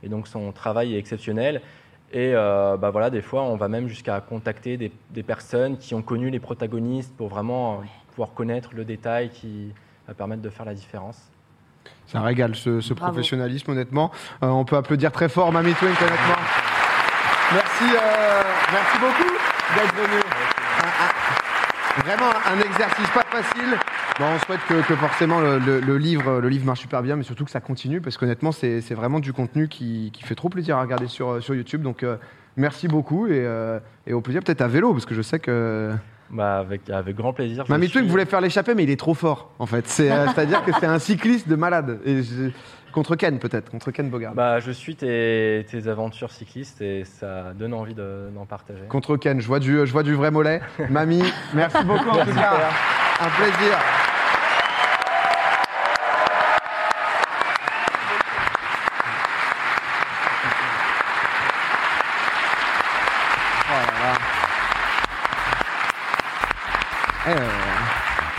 Et 0.03 0.09
donc 0.09 0.27
son 0.27 0.51
travail 0.51 0.95
est 0.95 0.97
exceptionnel. 0.97 1.61
Et 2.13 2.33
euh, 2.35 2.75
bah 2.77 2.89
voilà, 2.89 3.09
des 3.09 3.21
fois, 3.21 3.43
on 3.43 3.55
va 3.55 3.69
même 3.69 3.87
jusqu'à 3.87 4.19
contacter 4.19 4.77
des, 4.77 5.23
personnes 5.23 5.77
qui 5.77 5.95
ont 5.95 6.01
connu 6.01 6.29
les 6.29 6.39
protagonistes 6.39 7.15
pour 7.15 7.29
vraiment 7.29 7.75
euh, 7.75 7.77
pouvoir 8.09 8.33
connaître 8.33 8.71
le 8.73 8.83
détail 8.83 9.29
qui 9.29 9.71
va 10.07 10.13
permettre 10.13 10.41
de 10.41 10.49
faire 10.49 10.65
la 10.65 10.73
différence. 10.73 11.17
Ça 12.07 12.19
régale 12.21 12.55
ce, 12.55 12.93
professionnalisme, 12.93 13.71
honnêtement. 13.71 14.11
on 14.41 14.65
peut 14.65 14.75
applaudir 14.75 15.13
très 15.13 15.29
fort 15.29 15.51
Mamie 15.53 15.73
Twink, 15.73 15.95
honnêtement. 16.01 16.41
Merci, 17.53 17.83
euh, 17.83 18.43
merci 18.71 18.97
beaucoup 18.99 19.31
d'être 19.75 19.95
venu. 19.95 20.20
Vraiment 21.99 22.31
un 22.45 22.59
exercice 22.59 23.09
pas 23.09 23.25
facile. 23.29 23.77
on 24.19 24.39
souhaite 24.39 24.61
que, 24.67 24.81
forcément 24.95 25.39
le, 25.39 25.97
livre, 25.97 26.39
le 26.39 26.49
livre 26.49 26.65
marche 26.65 26.81
super 26.81 27.01
bien, 27.01 27.15
mais 27.15 27.23
surtout 27.23 27.45
que 27.45 27.51
ça 27.51 27.61
continue, 27.61 28.01
parce 28.01 28.17
qu'honnêtement, 28.17 28.51
c'est 28.51 28.93
vraiment 28.93 29.19
du 29.19 29.33
contenu 29.33 29.67
qui, 29.67 30.11
fait 30.23 30.35
trop 30.35 30.49
plaisir 30.49 30.77
à 30.77 30.81
regarder 30.81 31.07
sur, 31.07 31.41
sur 31.43 31.55
YouTube. 31.55 31.81
Donc, 31.81 32.03
euh, 32.03 32.17
merci 32.55 32.87
beaucoup 32.87 33.27
et, 33.27 33.31
euh, 33.45 33.79
et 34.07 34.13
au 34.13 34.21
plaisir 34.21 34.43
peut-être 34.43 34.61
à 34.61 34.67
vélo, 34.67 34.93
parce 34.93 35.05
que 35.05 35.15
je 35.15 35.21
sais 35.21 35.39
que. 35.39 35.91
Bah 36.31 36.59
avec, 36.59 36.89
avec 36.89 37.15
grand 37.15 37.33
plaisir. 37.33 37.65
Mamie 37.67 37.89
Twink 37.89 38.07
voulait 38.07 38.25
faire 38.25 38.41
l'échappée, 38.41 38.73
mais 38.73 38.83
il 38.83 38.89
est 38.89 38.99
trop 38.99 39.13
fort, 39.13 39.51
en 39.59 39.65
fait. 39.65 39.87
C'est-à-dire 39.87 40.63
que 40.63 40.71
c'est 40.79 40.85
un 40.85 40.99
cycliste 40.99 41.47
de 41.47 41.55
malade. 41.55 41.99
Et 42.05 42.21
Contre 42.91 43.15
Ken 43.15 43.39
peut-être, 43.39 43.71
contre 43.71 43.91
Ken 43.91 44.09
Bogard. 44.09 44.33
Bah, 44.33 44.59
je 44.59 44.71
suis 44.71 44.95
tes, 44.95 45.65
aventures 45.87 46.31
cyclistes 46.31 46.81
et 46.81 47.05
ça 47.05 47.53
donne 47.53 47.73
envie 47.73 47.95
d'en 47.95 48.45
partager. 48.45 48.83
Contre 48.89 49.15
Ken, 49.15 49.39
je 49.39 49.47
vois 49.47 49.59
du, 49.59 49.85
je 49.85 49.91
vois 49.91 50.03
du 50.03 50.13
vrai 50.13 50.29
mollet. 50.29 50.61
Mamie, 50.89 51.23
merci 51.53 51.83
beaucoup 51.85 52.09
en 52.09 52.25
tout 52.25 52.33
cas. 52.33 52.69
Un 53.21 53.29
plaisir. 53.29 53.77
Oh 63.69 63.73
eh, 67.27 67.31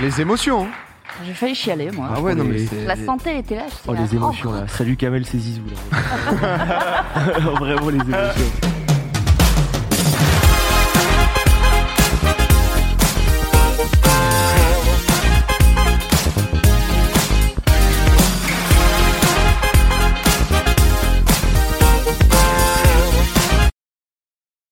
les 0.02 0.20
émotions. 0.20 0.64
Hein. 0.64 0.70
J'ai 1.24 1.32
failli 1.32 1.54
chialer, 1.54 1.90
moi. 1.92 2.08
Ah 2.14 2.20
ouais, 2.20 2.34
non, 2.34 2.44
mais 2.44 2.58
La 2.86 2.96
santé 2.96 3.38
était 3.38 3.54
là. 3.54 3.66
Oh, 3.86 3.94
les 3.94 4.14
émotions, 4.14 4.52
là. 4.52 4.66
Salut 4.66 4.96
Kamel, 4.96 5.24
c'est 5.24 5.38
Zizou, 5.38 5.62
là. 5.66 7.04
Vraiment, 7.58 7.88
les 7.88 7.98
émotions. 7.98 8.81